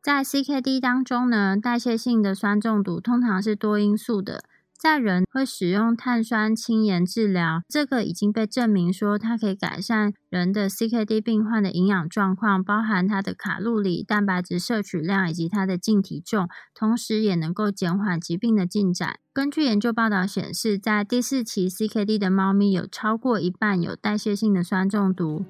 [0.00, 4.44] 在 CKD 当中呢，代谢性的酸中毒通常是多因素的。
[4.82, 19.16] 在人会使用碳酸氢盐治疗，这个已经被证明说它可以改善人的 CKD 病患的营养状况，包含它的卡路里、蛋白质摄取量以及它的净体重，同时也能够减缓疾病的进展。
[19.34, 25.44] 根据研究报道显示，在第四期 CKD 的猫咪有超过一半有代谢性的酸中毒。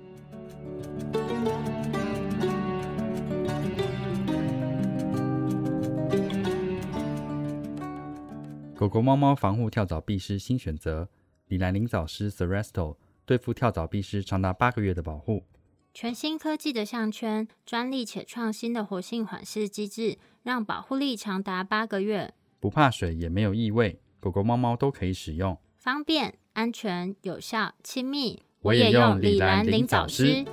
[8.81, 11.07] 狗狗、猫猫防护跳蚤必施新选择——
[11.49, 15.45] 李兰灵藻虱 s e r e s t o 对付跳蚤必施长达八个月的保护。
[15.93, 22.33] 全新科技的项圈，专利且创新的活性缓释机制，让保护力长达八个月。
[22.59, 28.43] 不怕水，也没有异味，狗狗、猫猫都可以使用，方便、安全、有效、亲密。
[28.63, 30.47] 我也用李兰灵藻虱。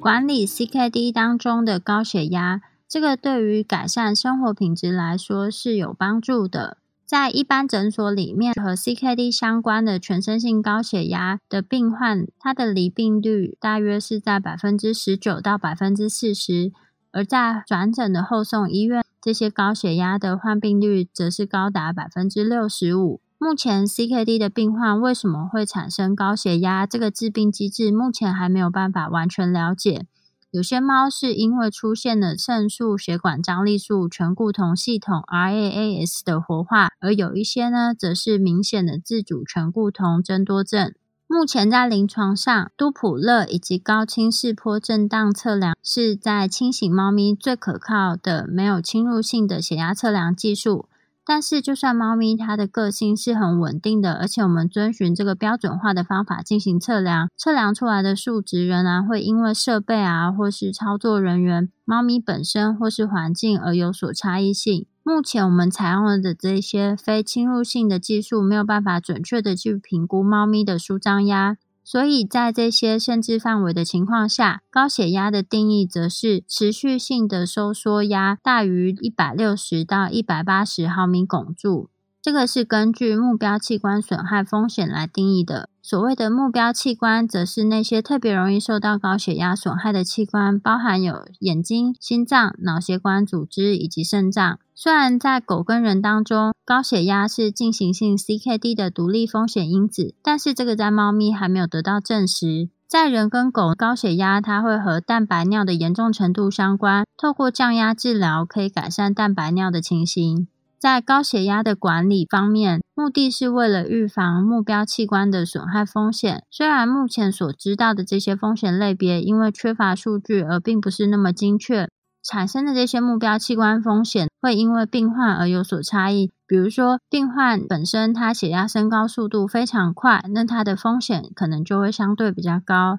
[0.00, 6.78] 管理 CKD 当中的高血压，这个对于改善生活品质来说是有帮助的。
[7.04, 16.72] 在一般诊所里面，和 CKD 相关的全身性高血压的病患，它的离病率大约是在百分之十九到百分之四十；
[17.12, 23.20] 而在转诊的后送医院，这些高血压的患病率则是高达百分之六十五。
[23.42, 26.86] 目前 CKD 的病患为什么会产生高血压？
[26.86, 30.04] 这个致病机制目前还没有办法完全了解。
[30.50, 40.92] 有些猫是因为出现了肾素血管张力素醛固酮系统 RAAS 的活化，而有一些呢，则是明显的自主醛固酮增多症。
[41.26, 50.89] 目前在临床上，多普勒以及高清视波震荡测量是在清醒猫咪最可靠的没有侵入性的血压测量技术。
[51.24, 64.86] 但是，就算猫咪它的个性是很稳定的，而且我们遵循这个标准化的方法进行测量，测量出来的数值仍然会因为设备啊，或是操作人员、猫咪本身或是环境而有所差异性。
[65.02, 71.56] 目前我们采用的这些非侵入性的技术，没有办法准确的去评估猫咪的舒张压。
[71.90, 81.90] 所以在这些限制范围的情况下，高血压的定义则是持续性的收缩压大于一百六十到一百八十毫米汞柱。
[82.22, 85.70] 这个是根据目标器官损害风险来定义的。
[85.82, 94.58] 所谓的目标器官，则是那些特别容易受到高血压损害的器官，包含有眼睛、心脏、脑血管组织以及肾脏。
[94.74, 102.68] 虽然在狗跟人当中，高血压是进行性 CKD 的独立风险因子，但是这个在猫咪还没有得到证实。
[102.86, 110.48] 在人跟狗，高血压它会和蛋白尿的严重程度相关，透过降压治疗可以改善蛋白尿的情形。
[110.80, 116.42] 在高血压的管理方面，目的是为了预防目标器官的损害风险。
[116.50, 121.90] 虽然目前所知道的这些风险类别，因为缺乏数据而并不是那么精确，
[122.22, 126.30] 产生的这些目标器官风险会因为病患而有所差异。
[126.46, 132.98] 比如说，病患本身他血压升高速度非常快，那他的风险可能就会相对比较高。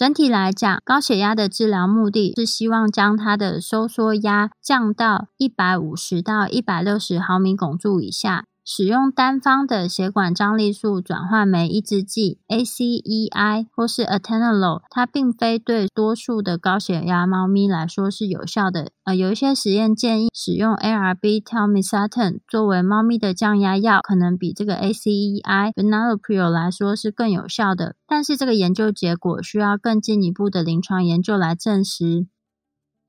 [0.00, 8.46] 整体来讲，高血压的治疗目的是希望将它的收缩压降到一百五十到一百六十毫米汞柱以下。
[8.72, 18.92] 使用单方的血管张力素转换酶抑制剂 （ACEI） 或是 Atenolol，它并非对多数的高血压猫咪来说是有效的。
[19.02, 27.96] 呃，有一些实验建议使用 ARB-Telmisartan 作为猫咪的降压药，可能比这个 ACEI、v a n a l o p r i o l 来说是更有效的。
[28.06, 32.28] 但是这个研究结果需要更进一步的临床研究来证实。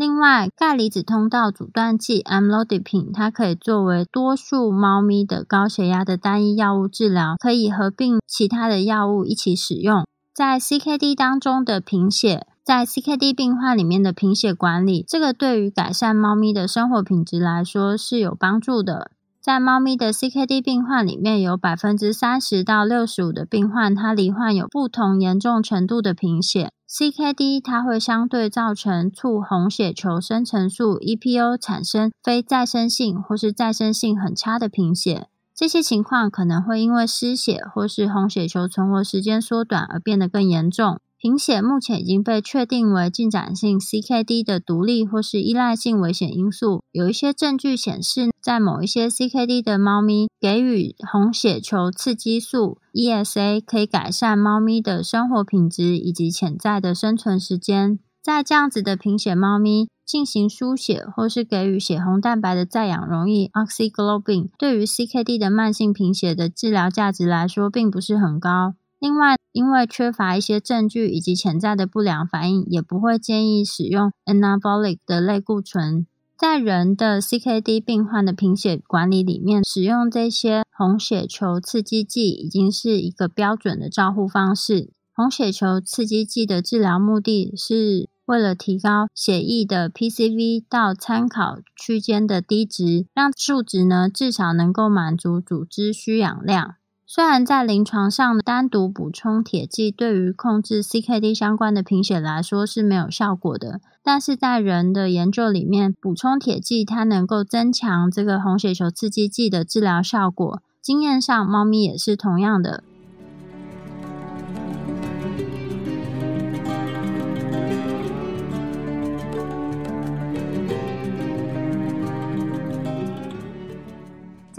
[0.01, 10.03] 另外，钙离子通道阻断剂 Amlodipine，它可以作为多数猫咪的高血压的单一药物治疗，可以合并其他的药物一起使用。
[10.33, 19.11] 在 CKD 当中的贫血，在 CKD 病患里面的贫血管理，这个对于改善猫咪的生活品质来说是有帮助的。
[19.41, 26.71] 在猫咪的 CKD 病患里面，有百分之三十到六十五的病患，它罹患有不同严重程度的贫血。
[26.87, 35.27] CKD 它会相对造成促红血球生成素 EPO 产生非再生性或是再生性很差的贫血。
[35.55, 40.99] 这些情况可能会因为失血或是红血球存活时间缩短而变得更严重。
[41.21, 46.81] 贫血目前已经被确定为进展性 CKD 的独立或是依赖性危险因素。
[46.91, 57.99] 有一些证据显示，在某一些 CKD 的猫咪给予红血球刺激素 ESA 可以改善猫咪的生活品质以及潜在的生存时间。
[58.23, 59.89] 在这样子的贫血猫咪。
[60.03, 68.73] 进行输血或是给予血红蛋白的再氧溶液 （oxyglobin），对于 CKD 的慢性贫血的治疗价值来说，并不是很高。
[69.01, 76.05] 另外，因为缺乏一些证据以及潜在的不良反应，也不会建议使用 anabolic 的类固醇。
[76.37, 84.91] 在人的 CKD 病患的贫血管理里面，使用这些红血球刺激剂已经是一个标准的照护方式。
[85.15, 96.75] 红血球刺激剂的治疗目的是为了提高血液的 PCV 到参考区间的低值，让数值呢至少能够满足组织需氧量。
[97.13, 110.61] 虽然在临床上单独补充铁剂对于控制 CKD 相关的贫血来说是没有效果的，但是在人的研究里面，补充铁剂它能够增强这个红血球刺激剂的治疗效果。
[110.81, 112.81] 经验上，猫咪也是同样的。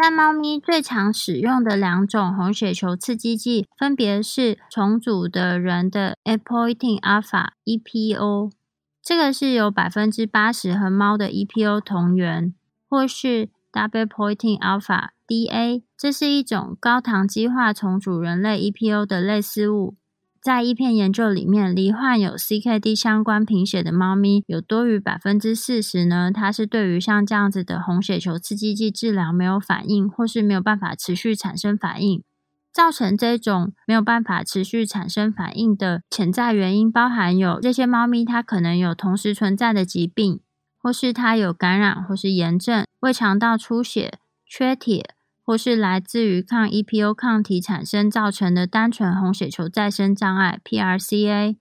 [0.02, 8.50] 在猫咪最常使用的两种红血球刺激剂，分别是重组的人的 Epoetin Alpha（EPO），
[9.00, 12.52] 这个是有百分之八十和猫的 EPO 同源，
[12.88, 19.94] 或是 Double Poetin Alpha（DA），这是一种高糖基化重组人类 EPO 的类似物。
[20.42, 32.24] 在一篇研究里面，罹患有 CKD 相关贫血的猫咪有多于百分之四十呢，它是对于像这样子的红血球刺激剂治疗没有反应，或是没有办法持续产生反应。
[32.72, 40.40] 造成这种没有办法持续产生反应的潜在原因，包含有这些猫咪它可能有同时存在的疾病，
[40.76, 45.14] 或是它有感染或是炎症、胃肠道出血、缺铁。
[45.44, 51.56] 或是来自于抗 EPO 抗体产生造成的单纯红血球再生障碍 （PRCA），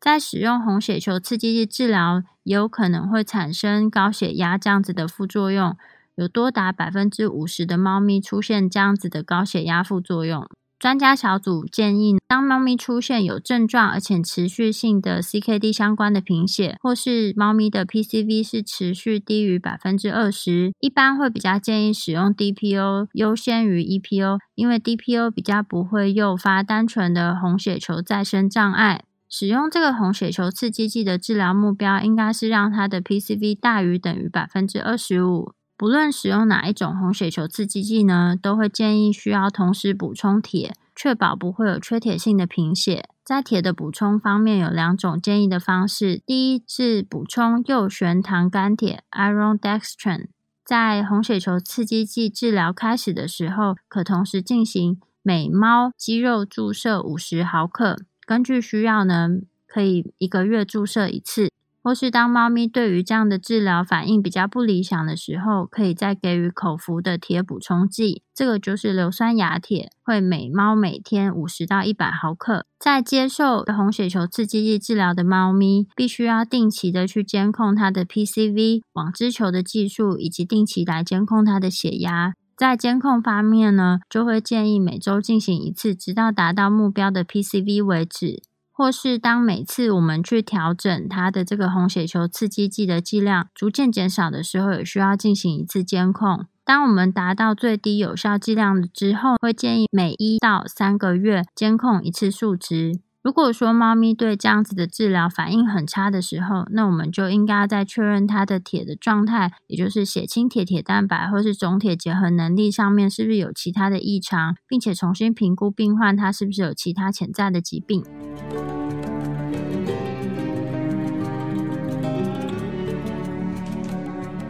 [0.00, 5.76] 在使用红血球刺激剂治疗，有可能会产生高血压这样子的副作用，
[6.16, 10.48] 有多达百分之五十的猫咪出现这样子的高血压副作用。
[10.78, 29.04] 专家小组建议，当猫咪出现有症状而且持续性的 CKD 相关的贫血，或是猫咪的 PCV 是持续低于百分之二十，一般会比较建议使用 DPO 优先于 EPO，因为 DPO 比较不会诱发单纯的红血球再生障碍。
[29.28, 35.55] 使用这个红血球刺激剂的治疗目标，应该是让它的 PCV 大于等于百分之二十五。
[35.78, 43.10] 不论使用哪一种红血球刺激剂呢，都会建议需要同时补充铁，确保不会有缺铁性的贫血。
[43.22, 50.28] 在铁的补充方面，有两种建议的方式：第一是补充右旋糖苷铁 （iron dextran）。
[50.64, 59.28] 在红血球刺激剂治疗开始的时候，可同时进行每猫肌肉注射五十毫克，根据需要呢，
[59.66, 61.50] 可以一个月注射一次。
[61.86, 72.66] 或是当猫咪对于这样的治疗反应比较不理想的时候，可以再给予口服的铁补充剂，这个就是硫酸亚铁，会每猫每天五十到一百毫克。
[72.80, 82.34] 在接受红血球刺激剂治疗的猫咪，必须要定期的去监控它的 PCV 网织球的技术，以及定期来监控它的血压。
[82.56, 88.42] 在监控方面呢，就会建议每周进行一次，直到达到目标的 PCV 为止。
[88.76, 96.44] 或是当每次我们去调整它的这个红血球刺激剂的剂量逐渐减少的时候，也需要进行一次监控。
[96.62, 103.00] 当我们达到最低有效剂量之后，会建议每一到三个月监控一次数值。
[103.26, 118.04] 如果说猫咪对这样子的治疗反应很差的时候，那我们就应该在确认它的铁的状态，也就是血清铁、铁蛋白或是总铁结合能力上面是不是有其他的异常，并且重新评估病患它是不是有其他潜在的疾病。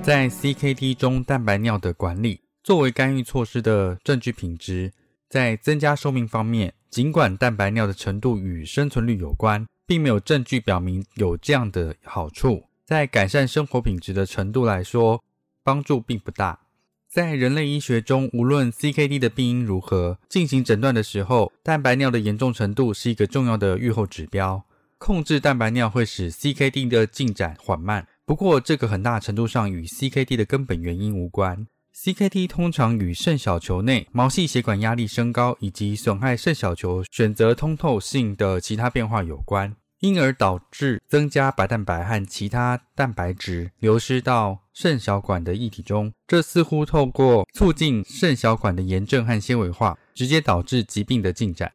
[0.03, 4.93] 在 CKD 中，蛋白尿的管理作为干预措施的证据品质，
[5.31, 12.70] 在增加寿命方面，尽管蛋白尿的程度与生存率有关，并没有证据表明有这样的好处。
[12.86, 15.22] 在改善生活品质的程度来说，
[15.62, 16.61] 帮助并不大。
[17.07, 24.64] 在人类医学中，无论 CKD 的病因如何，进行诊断的时候，蛋白尿的严重程度是一个重要的预后指标。
[24.97, 28.09] 控制蛋白尿会使 CKD 的进展缓慢。
[28.24, 31.66] 不过，这个很大程度上与 CKD 的根本原因无关。
[31.97, 46.12] CKD 通常与肾小球内毛细血管压力升高以及损害肾小球选择通透性的其他变化有关，因而导致增加白蛋白和其他蛋白质流失到肾小管的液体中。
[46.26, 51.72] 这似乎透过促进肾小管的炎症和纤维化，直接导致疾病的进展。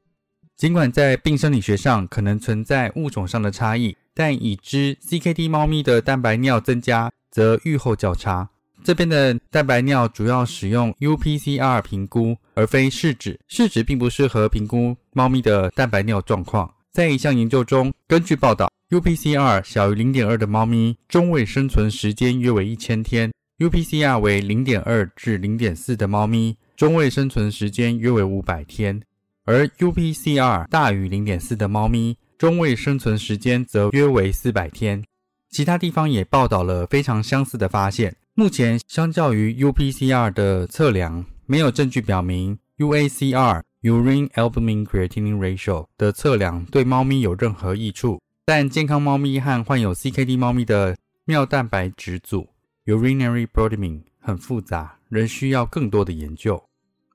[0.56, 8.52] 尽管在病生理学上可能存在物种上的差异，但已知 CKD 猫咪的蛋白尿增加则预后较差。
[8.84, 13.40] 这边的蛋白尿主要使用 UPCR 评估，而非试纸。
[13.48, 16.72] 试纸并不适合评估猫咪的蛋白尿状况。
[16.92, 29.00] 在一项研究中，根据报道，UPCR 小于0.2的猫咪中位生存时间约为一千天；UPCR 为0.2至0.4的猫咪中位生存时间约为五百天；
[29.46, 35.04] 而 UPCR 大于0.4的猫咪中位生存时间则约为四百天。
[35.52, 38.16] 其他地方也报道了非常相似的发现。
[38.42, 48.20] 目前，相较于 UPCR 的测量，没有证据表明 UACR（Urine Albumin Creatinine Ratio） 的测量对猫咪有任何益处。
[48.44, 52.50] 但健康猫咪和患有 CKD 猫咪的尿蛋白质组
[52.88, 56.64] （Urinary Protein） 很复杂，仍需要更多的研究。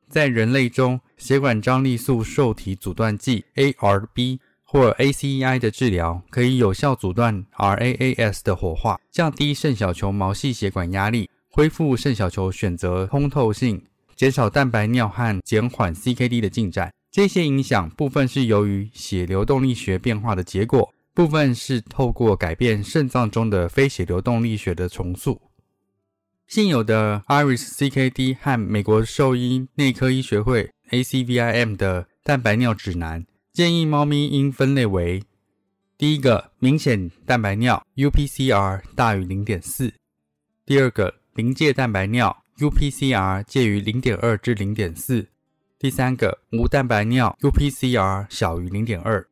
[0.09, 4.39] 在人类中，血管张力素受体阻断剂 （ARB）。
[4.66, 13.84] 或 ACEI 的治疗可以有效阻断 RAAS 的活化，降低肾小球毛细血管压力，恢复肾小球选择通透性，
[14.16, 16.92] 减少蛋白尿和减缓 CKD 的进展。
[17.12, 25.40] 这些影响部分是由于血流动力学变化的结果，部分是透过改变肾脏中的非血流动力学的重塑。
[26.46, 33.24] 现有的 IRIS CKD 和美国兽医内科医学会 ACVIM 的蛋白尿指南。
[33.57, 35.22] 建议猫咪应分类为：
[35.96, 39.92] 第一个，明显蛋白尿 （UPCR 大于 0.4）；
[40.66, 45.28] 第二个，临界蛋白尿 （UPCR 介于0.2至 0.4）；
[45.78, 49.24] 第三个，无蛋白尿 （UPCR 小于 0.2）。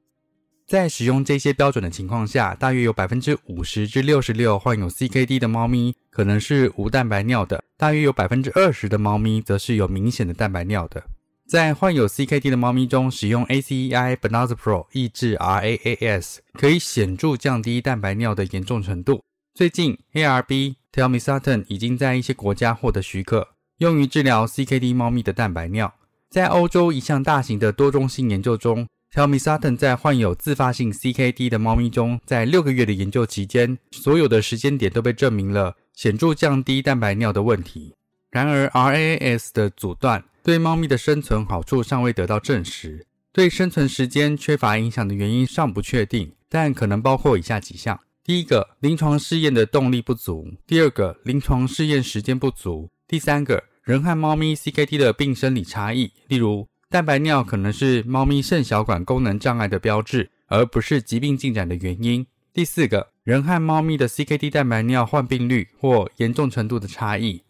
[0.66, 11.04] 在使用这些标准的情况下，大约有50%至66%患有 CKD 的猫咪可能是无蛋白尿的，大约有20%的猫咪则是有明显的蛋白尿的。
[11.46, 19.22] 在患有 CKD 的猫咪中，使用 ACEI b e n a z p r o 抑制 RAAS，可以显著降低蛋白尿的严重程度。
[19.54, 25.92] 最近，ARB Telmisartan 已经在一些国家获得许可，用于治疗 CKD 猫咪的蛋白尿。
[26.30, 37.94] 在欧洲一项大型的多中心研究中，Telmisartan 在患有自发性 CKD 的猫咪中，在六个月的研究期间，所有的时间点都被证明了显著降低蛋白尿的问题。
[38.30, 40.24] 然而，RAAS 的阻断。
[40.44, 62.22] 对猫咪的生存好处尚未得到证实，对生存时间缺乏影响的原因尚不确定，但可能包括以下几项：第一个，临床试验的动力不足；第二个，临床试验时间不足；第三个，人和猫咪 CKD 的病生理差异，例如蛋白尿可能是猫咪肾小管功能障碍的标志，而不是疾病进展的原因；
[62.52, 67.40] 第四个，人和猫咪的 CKD 蛋白尿患病率或严重程度的差异。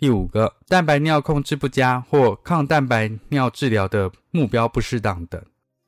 [0.00, 5.38] 第五个，蛋白尿控制不佳或抗蛋白尿治疗的目标不适当等。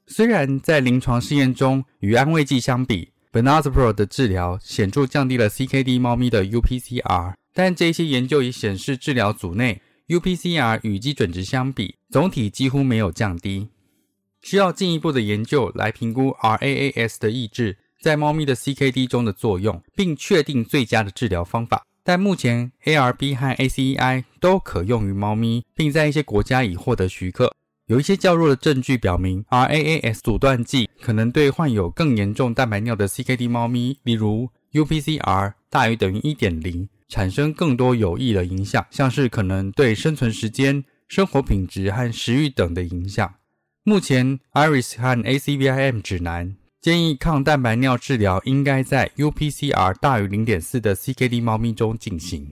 [0.07, 13.71] 虽然在临床试验中与安慰剂相比 b e n a z p r o 的治疗显著降低了 CKD 猫咪的 UPCR，但这些研究也显示治疗组内 UPCR 与基准值相比，总体几乎没有降低。
[14.43, 21.87] 需要进一步的研究来评估 RAAS 的抑制在猫咪的 CKD 中的作用，并确定最佳的治疗方法。
[22.05, 27.55] 但目前，ARB 和 ACEI 都可用于猫咪，并在一些国家已获得许可。
[27.87, 43.35] 有一些较弱的证据表明，RAAS 阻断剂可能对患有更严重蛋白尿的 CKD 猫咪，例如 UPCR 大于等于1.0，产生更多有益的影响，像是可能对生存时间、生活品质和食欲等的影响。
[43.85, 46.57] 目前，IRIS 和 ACVIM 指南。
[46.83, 52.51] 建议抗蛋白尿治疗应该在 UPCR 大于0.4的 CKD 猫咪中进行。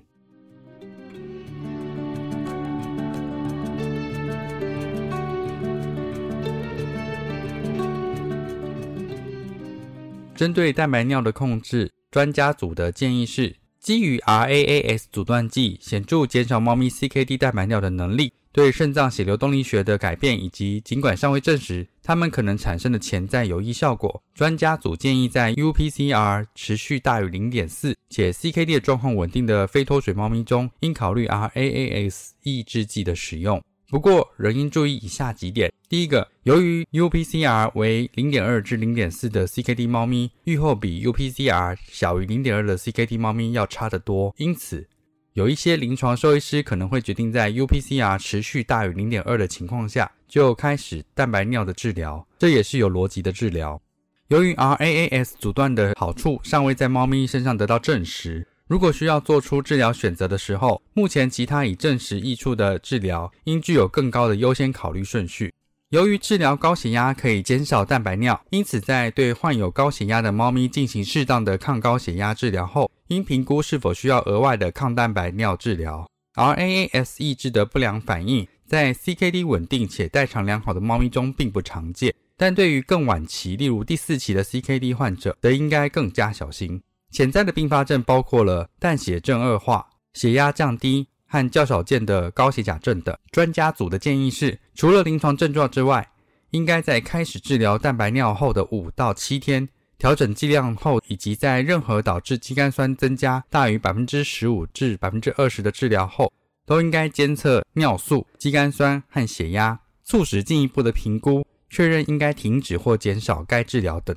[10.37, 18.33] 针对蛋白尿的控制，专家组的建议是，基于 RAAS 阻断剂显著减少猫咪 CKD 蛋白尿的能力。
[18.53, 33.63] 对肾脏血流动力学的改变，以及尽管尚未证实它们可能产生的潜在有益效果，专家组建议在 UPCR 持续大于0.4且 CKD 状况稳定的非脱水猫咪中，应考虑 RAAS 抑制剂的使用。
[33.89, 44.89] 不过，仍应注意以下几点：第一个，由于 UPCR 为0.2至0.4的 CKD 猫咪，预后比 UPCR 小于0.2的 CKD 猫咪要差得多，因此。
[45.35, 53.81] 有一些临床兽医师可能会决定在 UPCR 持续大于0.2的情况下就开始蛋白尿的治疗，这也是有逻辑的治疗。
[54.27, 65.53] 由于 RAAS 阻断的好处尚未在猫咪身上得到证实，如果需要做出治疗选择的时候，目前其他已证实益处的治疗应具有更高的优先考虑顺序。
[65.91, 76.09] 由于治疗高血压可以减少蛋白尿，因此在对患有高血压的猫咪进行适当的抗高血压治疗后，应评估是否需要额外的抗蛋白尿治疗。
[76.35, 86.81] RNAS 抑制的不良反应在 CKD 稳定且代偿良好的猫咪中并不常见，但对于更晚期，例如第四期的 CKD 患者，则应该更加小心。
[87.11, 91.09] 潜在的并发症包括了淡血症恶化、血压降低。
[91.31, 96.11] 和较少见的高血钾症等，专家组的建议是，除了临床症状之外，
[96.51, 106.33] 应该在开始治疗蛋白尿后的五到七天，调整剂量后，以及在任何导致肌酐酸增加大于百分之十五至百分之二十的治疗后，
[106.67, 114.17] 都应该监测尿素、肌酐酸和血压，促使进一步的评估，确认应该停止或减少该治疗等。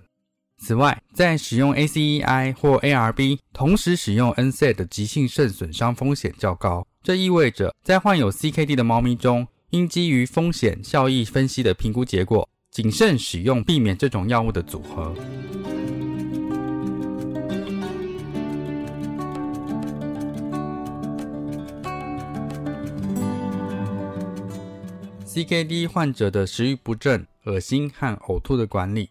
[0.58, 6.88] 此外，在使用 ACEI 或 ARB 同时使用 NSAID 的急性肾损伤风险较高。
[7.04, 15.14] 这意味着，在患有 CKD 的猫咪中，应基于风险效益分析的评估结果，谨慎使用，避免这种药物的组合。
[25.26, 29.10] CKD 患者的食欲不振、恶心和呕吐的管理。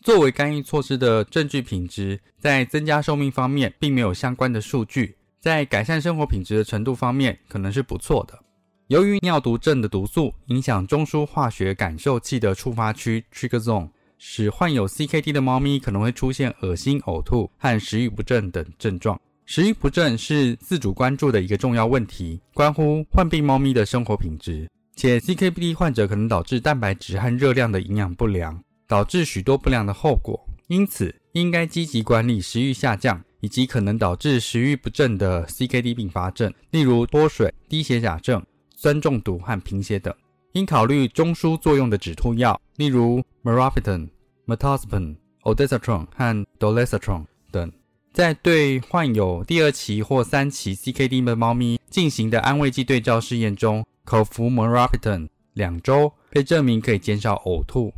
[0.00, 8.38] 作为干预措施的证据品质，在增加寿命方面并没有相关的数据，在改善生活品质的程度方面可能是不错的。
[8.86, 13.88] 由于尿毒症的毒素影响中枢化学感受器的触发区 （trigger zone），
[14.18, 19.20] 使患有 CKD 的猫咪可能会出现恶心、呕吐和食欲不振等症状。
[19.44, 28.62] 食欲不振是自主关注的一个重要问题，关乎患病猫咪的生活品质，且 CKD 患者可能导致蛋白质和热量的营养不良。
[28.86, 30.38] 导致许多不良的后果，
[30.68, 38.44] 因此应该积极管理食欲下降以及可能导致食欲不振的 CKD 并发症，例如脱水、低血钾症、
[38.76, 40.14] 酸中毒和贫血等。
[40.52, 44.08] 应考虑中枢作用的止吐药，例如 meropenem、
[44.46, 47.72] metazapine、ondansetron 和 dolasetron 等。
[48.12, 57.90] 在对患有第二期或三期 CKD 的猫咪进行的安慰剂对照试验中，口服 meropenem 两周被证明可以减少呕吐。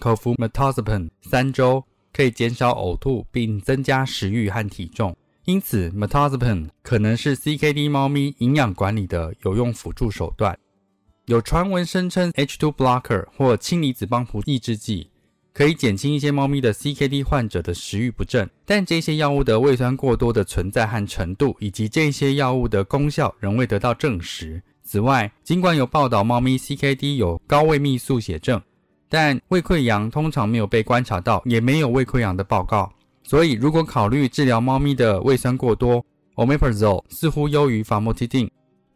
[0.00, 10.58] 口服 m e t o s p a n 三周可以减少呕吐并增加食欲和体重，因此 metazapine 可能是 CKD 猫咪营养管理的有用辅助手段。
[11.26, 15.08] 有传闻声称 H2 blocker 或氢离子帮浦抑制剂
[15.54, 24.62] 可以减轻一些猫咪的 CKD 患者的食欲不振，但这些药物的胃酸过多的存在和程度，以及这些药物的功效仍未得到证实。
[24.82, 28.60] 此外，尽管有报道猫咪 CKD 有高胃泌素血症。
[29.12, 32.90] 但胃溃疡通常没有被观察到，也没有胃溃疡的报告。
[33.22, 36.02] 所以，如果考虑治疗猫咪的胃酸过多
[36.36, 38.48] ，omeprazole 似乎优于 famotidine。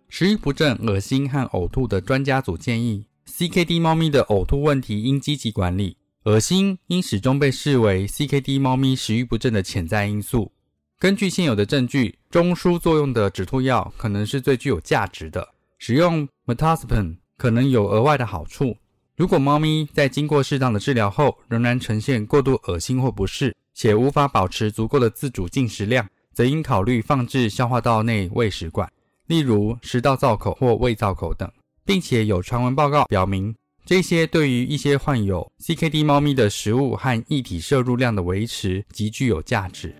[0.08, 5.98] 食欲不振、恶心和呕吐的专家组建议，CKD 猫咪的呕吐问题应积极管理。
[6.24, 10.50] 恶心应始终被视为 CKD 猫咪食欲不振的潜在因素。
[10.98, 15.46] 根据现有的证据，中枢作用的止吐药可能是最具有价值的。
[15.76, 18.74] 使用 metazapine 可能有额外的好处。
[19.16, 28.92] 如果猫咪在经过适当的治疗后，仍然呈现过度恶心或不适，且无法保持足够的自主进食量，则应考虑放置消化道内喂食管，
[29.26, 31.50] 例如食道造口或胃造口等，
[31.82, 33.54] 并且有传闻报告表明，
[33.86, 39.94] 这些对于一些患有 CKD 猫咪的食物和液体摄入量的维持极具有价值。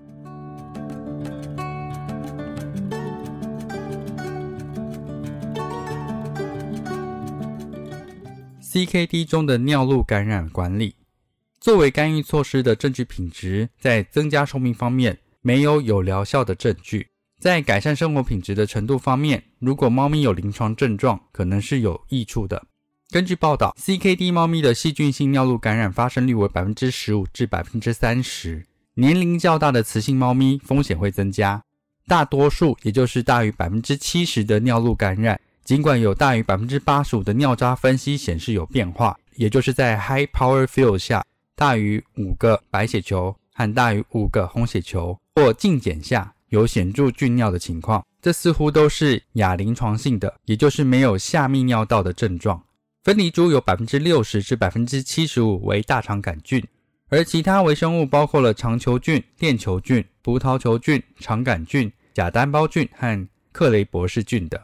[8.76, 10.96] CKD 中的尿路感染管理，
[11.58, 17.08] 作为干预措施的证据品质，在增加寿命方面没有有疗效的证据。
[17.40, 22.66] 在改善生活品质的程度方面，如果猫咪有临床症状，可能是有益处的。
[23.08, 28.66] 根据报道，CKD 猫咪的细菌性尿路感染发生率为百分之十五至百分之三十。
[28.92, 31.62] 年龄较大的雌性猫咪风险会增加，
[32.06, 35.40] 大多数也就是大于百分之七十的尿路感染。
[35.66, 41.24] 尽管有大于百分之八十五的尿渣分析显示有变化，也就是在 high power field 下
[41.56, 52.62] 大于五个白血球和大于五个红血球，或净检下有显著菌尿的情况，这似乎都是亚临床性的，也就是没有下泌尿道的症状。
[53.02, 56.64] 分离株有百分之六十至百分之七十五为大肠杆菌，
[57.08, 64.60] 而其他微生物包括了肠球菌、链球菌、葡萄球菌、肠杆菌、假单胞菌和克雷博士菌等。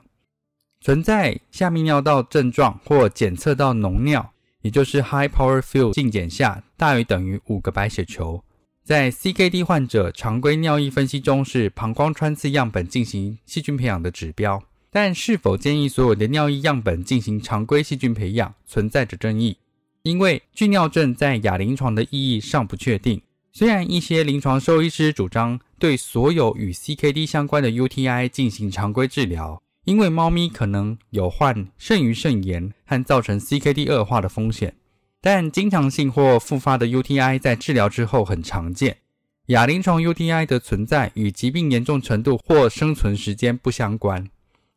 [0.84, 8.42] 存在下泌尿道症状或检测到脓尿，也就是 high power field 净检下大于等于五个白血球，
[8.82, 14.60] 在 CKD 患者常规尿液分析中是膀胱穿刺样本进行细菌培养的指标，
[14.90, 19.58] 但是否建议所有的尿液样本进行常规细菌培养存在着争议。
[20.02, 23.22] 因为巨尿症在亚临床的意义尚不确定。
[23.52, 34.76] 虽然一些临床兽医师主张对所有与 CKD 相关的 UTI 进行常规治疗，因为猫咪可能有患肾盂肾炎和造成 CKD 恶化的风险，
[35.20, 38.98] 但经常性或复发的 UTI 在治疗之后很常见。
[39.46, 44.28] 亚临床 UTI 的存在与疾病严重程度或生存时间不相关，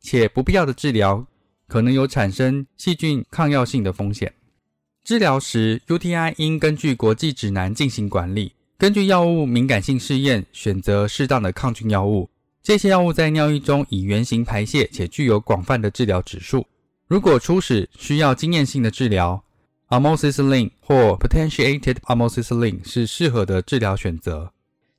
[0.02, 1.28] 且不必要的治疗
[1.68, 4.34] 可能有产生细菌抗药性的风险。
[5.04, 12.32] 治疗时，UTI 应根据国际指南进行管理，根据药物敏感性试验选择适当的抗菌药物。
[12.66, 16.66] 这些药物在尿液中以圆形排泄，且具有广泛的治疗指数。
[17.08, 19.44] 如果初始需要经验性的治疗
[19.90, 24.52] ，amoxicillin 或 potentiated amoxicillin 是适合的治疗选择。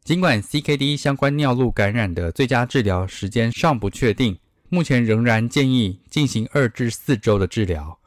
[0.05, 4.39] 尽管 CKD 相关尿路感染的最佳治疗时间尚不确定，
[4.69, 7.99] 目前仍然建议进行二至四周的治疗。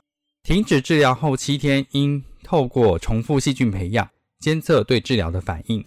[0.42, 5.84] 停止治疗后七天，应透过重复细菌培养监测对治疗的反应。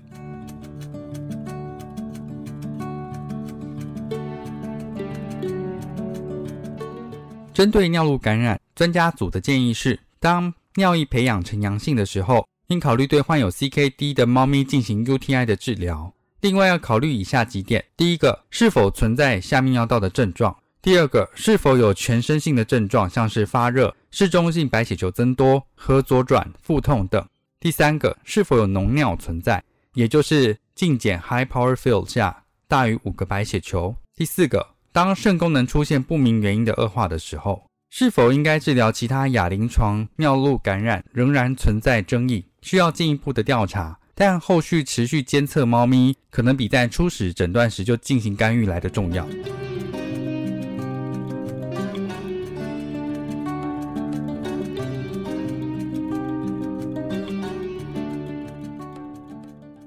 [7.53, 12.47] 针对尿路感染，专家组的建议是：当尿液培养呈阳性的时候。
[12.69, 16.11] 应考虑对患有 CKD 的猫咪进行 UTI 的治疗。
[16.41, 20.51] 另外要考虑以下几点：第一个，是否存在下泌尿道的症状；
[20.81, 27.23] 第二个，是否有全身性的症状，像是发热、嗜中性白血球增多和左转、腹痛等；
[27.61, 42.45] 第三个，是否有脓尿存在，也就是净检 High Power Field 下大于五个白血球；第四个，当肾功能出现不明原因的恶化的时候，是否应该治疗其他亚临床尿路感染，仍然存在争议。
[42.61, 49.26] 需要进一步的调查，但后续持续监测猫咪可能比在初始诊断时就进行干预来的重要。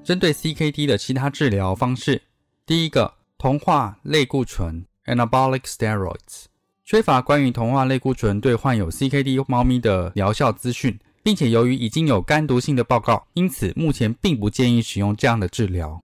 [0.03, 2.23] 针对 CKD 的其他治疗方式，
[2.65, 6.45] 第一个，同化类固醇 （Anabolic Steroids），
[6.83, 10.99] 缺乏关于同化类固醇对患有 CKD 猫咪的疗效资讯。
[11.25, 15.99] 并且由于已经有肝毒性的报告，因此目前并不建议使用这样的治疗。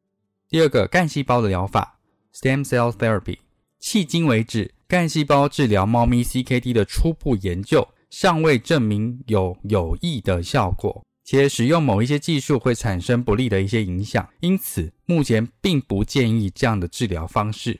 [0.50, 2.00] 第二个干细胞的疗法
[2.34, 3.38] （Stem Cell Therapy），
[3.80, 17.80] 迄今为止，干细胞治疗猫咪 CKD 的初步研究尚未证明有有益的效果，且使用某一些技术会产生不利的一些影响，因此目前并不建议这样的治疗方式。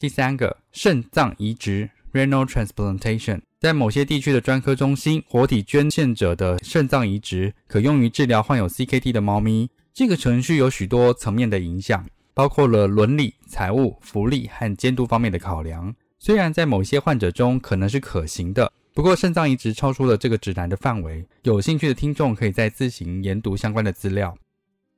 [0.00, 3.42] 第三个肾脏移植 （Renal Transplantation）。
[3.58, 9.68] 在某些地区的专科中心，活体捐献者的肾脏移植可用于治疗患有 CKD 的猫咪。
[9.92, 15.94] 这个程序有许多层面的影响，包括了伦理、财务、福利和监督方面的考量。
[16.18, 21.28] 虽然在某些患者中可能是可行的，不过肾脏移植超出了这个指南的范围。
[21.42, 24.34] 有兴趣的听众可以再自行研读相关的资料。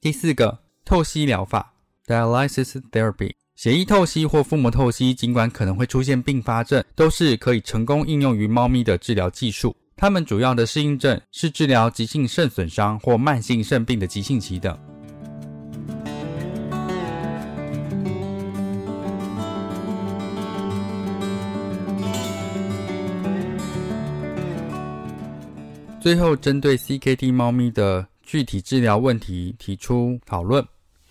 [0.01, 1.75] 第四个，透析疗法
[2.07, 3.33] （Dialysis Therapy）。
[3.63, 9.73] 血液透析或腹膜透析，尽管可能会出现并发症，都是可以成功应用于猫咪的治疗技术。
[9.95, 14.77] 它们主要的适应症是治疗急性肾损伤或慢性肾病的急性期等。
[26.01, 30.67] 最后，针对 CKD 猫咪的具体治疗问题提出讨论。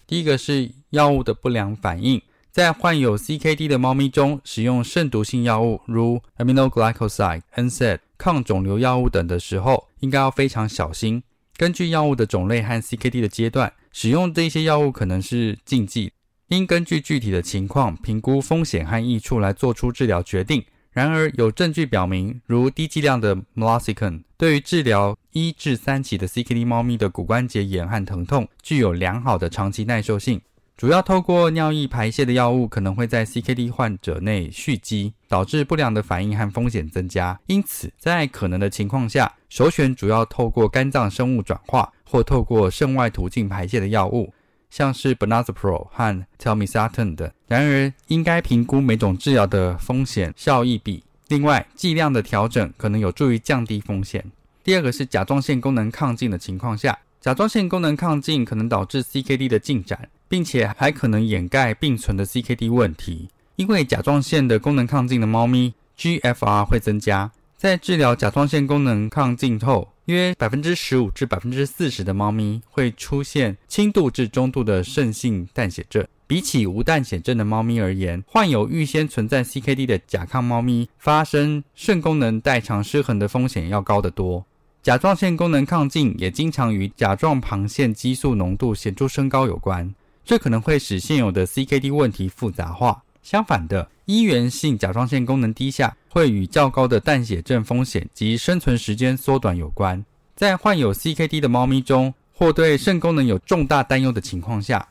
[0.05, 2.21] 第一个是药物的不良反应。
[2.51, 11.23] 在患有 CKD 的猫咪中，使用肾毒性药物，如 aminoglycoside、NSAID、抗肿瘤药物等的时候，应该要非常小心。
[11.55, 16.11] 根据药物的种类和 CKD 的阶段，使用这些药物可能是禁忌，
[16.49, 20.61] 应根据具体的情况评估风险和益处来做出治疗决定。
[20.91, 30.41] 然而，有证据表明，如低剂量的 meloxicam 对于治疗一至三期的 CKD 猫咪的骨关节炎和疼痛具有良好的长期耐受性。
[30.81, 37.39] 主要透过尿液排泄的药物可能会在 CKD 患者内蓄积，导致不良的反应和风险增加。
[37.45, 44.33] 因此，在可能的情况下，首选主要透过肝脏生物转化或透过肾外途径排泄的药物，
[44.71, 47.31] 像是 Benazeprol 和 Telmisartan 等。
[47.47, 51.03] 然而，应该评估每种治疗的风险效益比。
[51.27, 54.25] 另外，剂量的调整可能有助于降低风险。
[54.63, 60.09] 第二个是甲状腺功能亢进的情况下，甲状腺功能亢进可能导致 CKD 的进展。
[60.31, 63.27] 并且还可能掩盖并存的 CKD 问题，
[63.57, 67.29] 因为甲状腺的功能亢进的猫咪 GFR 会增加。
[67.57, 76.07] 在治疗甲状腺功能亢进后，约百分之十五至百分之四十的猫咪会出现轻度至中度的肾性淡血症。
[76.25, 84.45] 比起无淡血症的猫咪而言，患有预先存在 CKD 的甲亢猫咪发生肾功能代偿失衡的风险要高得多。
[84.81, 89.93] 甲状腺功能亢进也经常与甲状旁腺激素浓度显著升高有关，
[90.31, 93.03] 这可能会使现有的 CKD 问题复杂化。
[93.21, 100.01] 相反的，一元性甲状腺功能低下会与较高的淡血症风险及生存时间缩短有关。
[100.33, 104.87] 在患有 CKD 的猫咪中，或对肾功能有重大担忧的情况下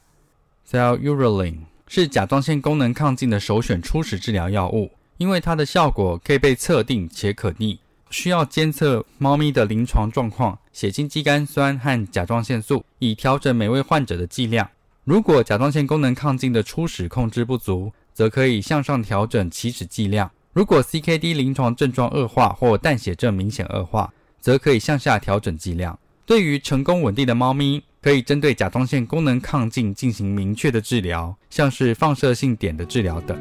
[0.63, 7.81] c e l l u r a l i n e 是甲状腺功能亢进的首选初始治疗药物，因为它的效果可以被测定且可逆。
[8.11, 14.69] 需要监测猫咪的临床状况、血清肌酐酸和甲状腺素，以调整每位患者的剂量。
[15.05, 20.31] 如果甲状腺功能亢进的初始控制不足，则可以向上调整起始剂量。
[20.53, 25.99] 如果 CKD 临床症状恶化或淡血症明显恶化，则可以向下调整剂量。
[26.27, 33.39] 对于成功稳定的猫咪，可以针对甲状腺功能亢进进行明确的治疗，像是放射性碘的治疗等。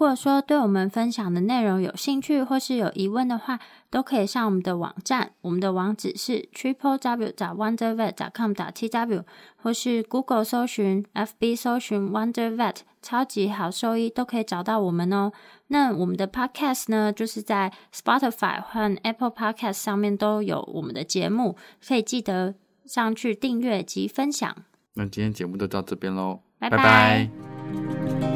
[0.00, 9.24] 果说对我们分享的内容有兴趣或是有疑问的话，都可以上我们的网站，我们的网址是 triple w 打 wonder vet 打 com 打 t w，
[9.56, 15.32] 或是 Google 搜寻、FB 搜寻 Wonder Vet 超级好兽医，都可以找到我们哦。
[15.66, 22.54] 那我们的 Podcast 呢，就是在 Spotify 和 Apple Podcast 上面都有我们的节目，可以记得
[22.86, 24.56] 上去订阅及分享。
[24.94, 28.29] 那今天节目就到这边喽，拜拜。